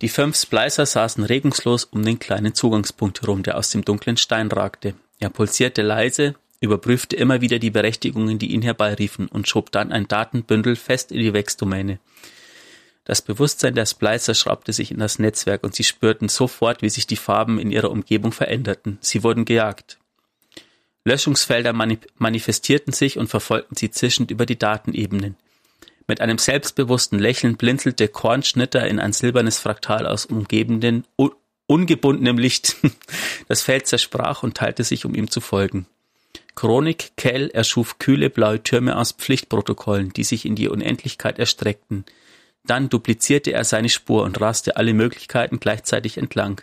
[0.01, 4.51] Die fünf Splicer saßen regungslos um den kleinen Zugangspunkt herum, der aus dem dunklen Stein
[4.51, 4.93] ragte.
[5.19, 10.08] Er pulsierte leise, überprüfte immer wieder die Berechtigungen, die ihn herbeiriefen, und schob dann ein
[10.08, 11.99] Datenbündel fest in die Wex-Domäne.
[13.05, 17.08] Das Bewusstsein der Splicer schraubte sich in das Netzwerk und sie spürten sofort, wie sich
[17.08, 18.97] die Farben in ihrer Umgebung veränderten.
[18.99, 19.97] Sie wurden gejagt.
[21.05, 25.38] Löschungsfelder manifestierten sich und verfolgten sie zischend über die Datenebenen.
[26.05, 31.32] Mit einem selbstbewussten Lächeln blinzelte Kornschnitter in ein silbernes Fraktal aus umgebenden, un
[31.68, 32.76] ungebundenem Licht.
[33.47, 35.88] Das Feld zersprach und teilte sich, um ihm zu folgen.
[36.58, 42.03] Chronik Kell erschuf kühle blaue Türme aus Pflichtprotokollen, die sich in die Unendlichkeit erstreckten.
[42.66, 46.60] Dann duplizierte er seine Spur und raste alle Möglichkeiten gleichzeitig entlang.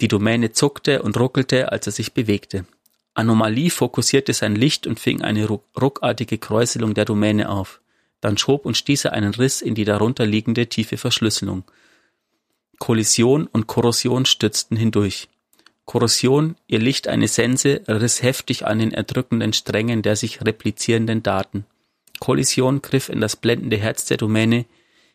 [0.00, 2.64] Die Domäne zuckte und ruckelte, als er sich bewegte.
[3.12, 7.82] Anomalie fokussierte sein Licht und fing eine ruckartige Kräuselung der Domäne auf.
[8.22, 11.64] Dann schob und stieß er einen Riss in die darunter liegende tiefe Verschlüsselung.
[12.78, 15.28] Kollision und Korrosion stützten hindurch.
[15.90, 21.66] Korrosion, ihr Licht eine Sense, riss heftig an den erdrückenden Strängen der sich replizierenden Daten.
[22.20, 24.66] Kollision griff in das blendende Herz der Domäne,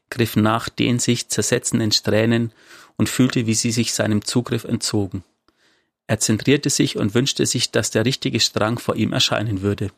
[0.09, 2.51] griff nach den sich zersetzenden Strähnen
[2.97, 5.23] und fühlte, wie sie sich seinem Zugriff entzogen.
[6.07, 9.91] Er zentrierte sich und wünschte sich, dass der richtige Strang vor ihm erscheinen würde.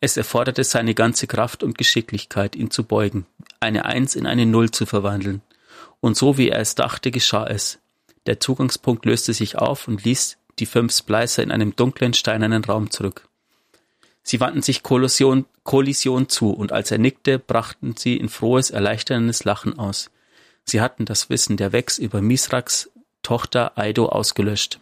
[0.00, 3.24] Es erforderte seine ganze Kraft und Geschicklichkeit, ihn zu beugen,
[3.60, 5.42] eine Eins in eine Null zu verwandeln.
[6.00, 7.78] Und so wie er es dachte, geschah es.
[8.26, 12.90] Der Zugangspunkt löste sich auf und ließ die fünf Splicer in einem dunklen, steinernen Raum
[12.90, 13.28] zurück.
[14.22, 19.44] Sie wandten sich Kollision, Kollision zu, und als er nickte, brachten sie in frohes, erleichterndes
[19.44, 20.10] Lachen aus.
[20.64, 22.90] Sie hatten das Wissen der Wex über Misraks
[23.22, 24.80] Tochter Aido ausgelöscht.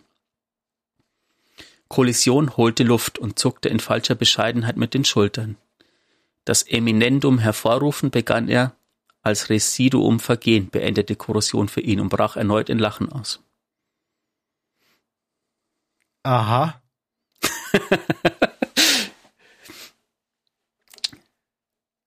[1.88, 5.57] Kollision holte Luft und zuckte in falscher Bescheidenheit mit den Schultern.
[6.45, 8.74] Das Eminendum hervorrufen begann er,
[9.22, 13.40] als Residuum vergehen beendete Korrosion für ihn und brach erneut in Lachen aus.
[16.22, 16.80] Aha.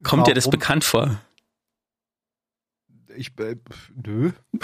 [0.04, 0.24] Kommt Warum?
[0.26, 1.20] dir das bekannt vor?
[3.16, 3.56] Ich, äh,
[3.96, 4.32] nö.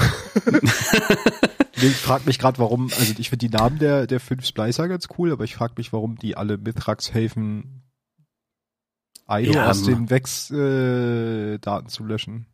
[1.76, 5.08] ich frage mich gerade, warum, also ich finde die Namen der, der fünf Splicer ganz
[5.18, 7.84] cool, aber ich frage mich, warum die alle Mithrax helfen,
[9.30, 12.46] Aido ja, aus den Wex-Daten äh, zu löschen.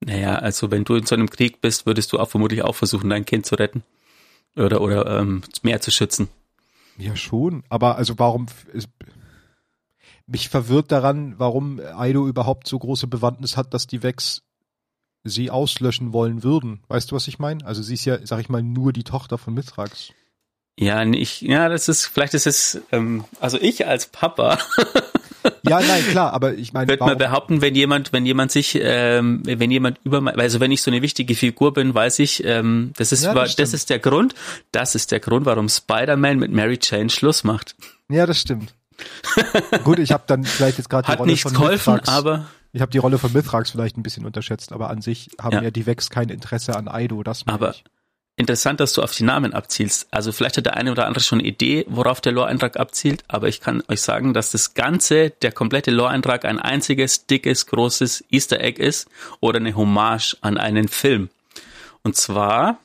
[0.00, 3.10] Naja, also wenn du in so einem Krieg bist, würdest du auch vermutlich auch versuchen,
[3.10, 3.82] dein Kind zu retten.
[4.56, 6.28] Oder, oder ähm, mehr zu schützen.
[6.96, 7.62] Ja, schon.
[7.68, 8.88] Aber also warum ist,
[10.26, 14.42] mich verwirrt daran, warum Aido überhaupt so große Bewandtnis hat, dass die Vex
[15.24, 16.80] sie auslöschen wollen würden.
[16.88, 17.64] Weißt du, was ich meine?
[17.64, 20.12] Also sie ist ja, sag ich mal, nur die Tochter von Mithrax.
[20.78, 24.58] Ja, nicht, ja, das ist, vielleicht ist es, ähm, also ich als Papa.
[25.62, 26.88] ja, nein, klar, aber ich meine.
[26.88, 30.82] Würde man behaupten, wenn jemand, wenn jemand sich, ähm, wenn jemand über, also wenn ich
[30.82, 33.98] so eine wichtige Figur bin, weiß ich, ähm, das ist, ja, das, das ist der
[33.98, 34.34] Grund,
[34.72, 37.76] das ist der Grund, warum Spider-Man mit Mary Jane Schluss macht.
[38.08, 38.74] Ja, das stimmt.
[39.84, 42.08] Gut, ich habe dann vielleicht jetzt gerade die Rolle nichts von geholfen, Mithrax.
[42.08, 45.54] aber ich habe die Rolle von Mithrax vielleicht ein bisschen unterschätzt, aber an sich haben
[45.54, 47.84] ja, ja die Vex kein Interesse an Aido, das Aber ich.
[48.38, 50.06] Interessant, dass du auf die Namen abzielst.
[50.10, 53.48] Also vielleicht hat der eine oder andere schon eine Idee, worauf der Lore-Eintrag abzielt, aber
[53.48, 58.60] ich kann euch sagen, dass das Ganze, der komplette Lore-Eintrag ein einziges, dickes, großes Easter
[58.60, 59.08] Egg ist
[59.40, 61.30] oder eine Hommage an einen Film.
[62.02, 62.78] Und zwar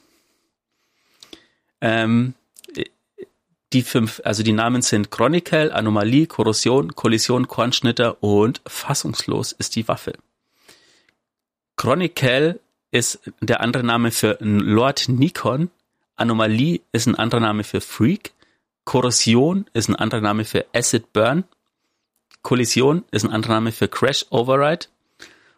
[1.82, 2.34] ähm,
[3.74, 9.88] die fünf, also die Namen sind Chronicle, Anomalie, Korrosion, Kollision, Kornschnitter und Fassungslos ist die
[9.88, 10.14] Waffe.
[11.76, 12.60] Chronicle
[12.94, 15.72] ist der andere Name für Lord Nikon,
[16.16, 18.34] Anomalie ist ein anderer Name für Freak,
[18.86, 21.44] Korrosion ist ein anderer Name für Acid Burn,
[22.44, 24.88] Kollision ist ein anderer Name für Crash Override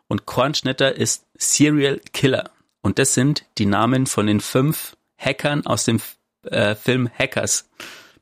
[0.07, 2.51] und Kornschnitter ist Serial Killer.
[2.81, 5.99] Und das sind die Namen von den fünf Hackern aus dem
[6.43, 7.67] äh, Film Hackers.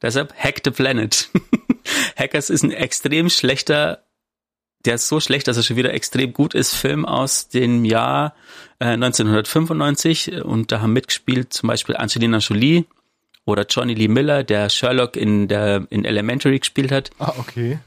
[0.02, 1.30] Deshalb Hack the Planet.
[2.18, 4.03] Hackers ist ein extrem schlechter,
[4.86, 8.36] der ist so schlecht, dass er schon wieder extrem gut ist, Film aus dem Jahr
[8.80, 12.86] äh, 1995 und da haben mitgespielt zum Beispiel Angelina Jolie
[13.46, 17.12] oder Johnny Lee Miller, der Sherlock in der in Elementary gespielt hat.
[17.20, 17.80] Ah, okay.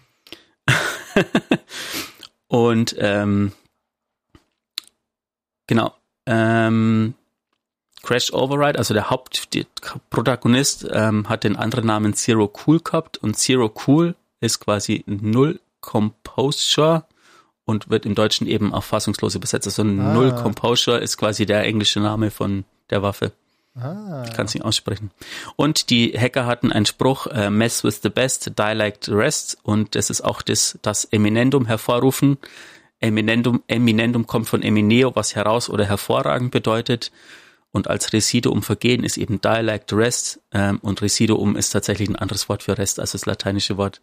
[2.48, 3.52] und ähm,
[5.66, 5.94] genau.
[6.26, 7.14] Ähm,
[8.02, 13.72] Crash Override, also der Hauptprotagonist, ähm, hat den anderen Namen Zero Cool gehabt und Zero
[13.86, 17.04] Cool ist quasi Null Composure
[17.64, 19.66] und wird im Deutschen eben auch fassungslos übersetzt.
[19.66, 19.84] Also ah.
[19.84, 23.32] Null Composure ist quasi der englische Name von der Waffe.
[23.74, 24.24] Ah.
[24.26, 25.10] Ich kann es nicht aussprechen.
[25.54, 29.58] Und die Hacker hatten einen Spruch, äh, mess with the best, die like the rest.
[29.62, 32.38] Und das ist auch das, das Eminendum hervorrufen.
[33.00, 37.12] Eminendum, Eminendum kommt von Emineo, was heraus oder hervorragend bedeutet.
[37.76, 42.48] Und als Residuum vergehen ist eben Dialect Rest ähm, und Residuum ist tatsächlich ein anderes
[42.48, 44.00] Wort für Rest als das lateinische Wort.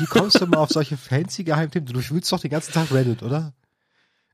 [0.00, 1.86] Wie kommst du mal auf solche fancy Geheimthemen?
[1.86, 3.52] Du fühlst doch den ganzen Tag Reddit, oder?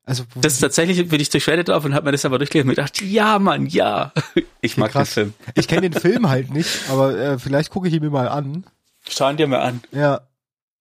[0.06, 2.70] Also das ist tatsächlich bin ich durch Reddit auf und habe mir das aber durchgelesen
[2.70, 4.14] und gedacht, ja Mann, ja.
[4.62, 5.10] Ich mag krass.
[5.10, 5.34] den Film.
[5.56, 8.64] Ich kenne den Film halt nicht, aber äh, vielleicht gucke ich ihn mir mal an.
[9.06, 9.82] Schauen dir mal an.
[9.92, 10.22] Ja.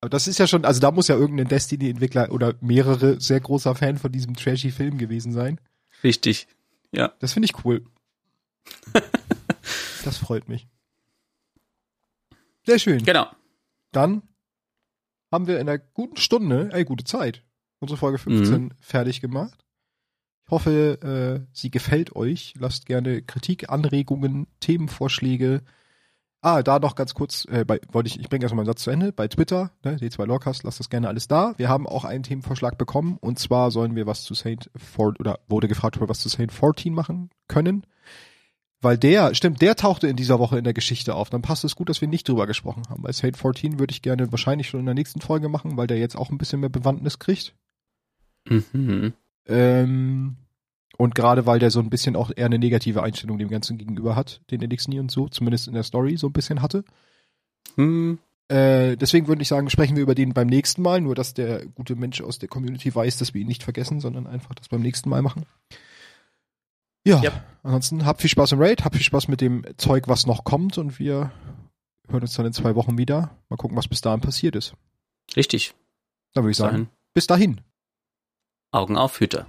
[0.00, 3.74] Aber das ist ja schon, also da muss ja irgendein Destiny-Entwickler oder mehrere sehr großer
[3.74, 5.60] Fan von diesem trashy Film gewesen sein.
[6.02, 6.46] Richtig.
[6.94, 7.12] Ja.
[7.18, 7.84] Das finde ich cool.
[10.04, 10.68] das freut mich.
[12.64, 13.04] Sehr schön.
[13.04, 13.26] Genau.
[13.92, 14.22] Dann
[15.30, 17.42] haben wir in einer guten Stunde, ey, gute Zeit,
[17.80, 18.70] unsere Folge 15 mhm.
[18.80, 19.64] fertig gemacht.
[20.46, 22.54] Ich hoffe, äh, sie gefällt euch.
[22.58, 25.62] Lasst gerne Kritik, Anregungen, Themenvorschläge,
[26.44, 28.90] Ah, da noch ganz kurz, äh, bei, wollte ich, ich bringe erstmal meinen Satz zu
[28.90, 29.12] Ende.
[29.12, 31.54] Bei Twitter, ne, D2 Logcast, lasst das gerne alles da.
[31.56, 35.40] Wir haben auch einen Themenvorschlag bekommen und zwar sollen wir was zu Saint 4 oder
[35.48, 37.86] wurde gefragt, ob wir was zu Saint 14 machen können.
[38.82, 41.30] Weil der, stimmt, der tauchte in dieser Woche in der Geschichte auf.
[41.30, 43.00] Dann passt es gut, dass wir nicht drüber gesprochen haben.
[43.00, 45.96] Bei Saint 14 würde ich gerne wahrscheinlich schon in der nächsten Folge machen, weil der
[45.96, 47.54] jetzt auch ein bisschen mehr Bewandtnis kriegt.
[48.46, 49.14] Mhm.
[49.46, 50.36] Ähm,
[50.96, 54.16] und gerade weil der so ein bisschen auch eher eine negative Einstellung dem Ganzen gegenüber
[54.16, 56.84] hat, den nie und so, zumindest in der Story so ein bisschen hatte.
[57.76, 58.18] Hm.
[58.48, 61.66] Äh, deswegen würde ich sagen, sprechen wir über den beim nächsten Mal, nur dass der
[61.66, 64.82] gute Mensch aus der Community weiß, dass wir ihn nicht vergessen, sondern einfach das beim
[64.82, 65.46] nächsten Mal machen.
[67.06, 67.32] Ja, ja.
[67.62, 70.78] ansonsten habt viel Spaß im Raid, habt viel Spaß mit dem Zeug, was noch kommt
[70.78, 71.32] und wir
[72.08, 73.36] hören uns dann in zwei Wochen wieder.
[73.48, 74.74] Mal gucken, was bis dahin passiert ist.
[75.36, 75.74] Richtig.
[76.34, 77.60] Dann würde ich sagen, bis dahin.
[78.72, 79.46] Augen auf, Hüter.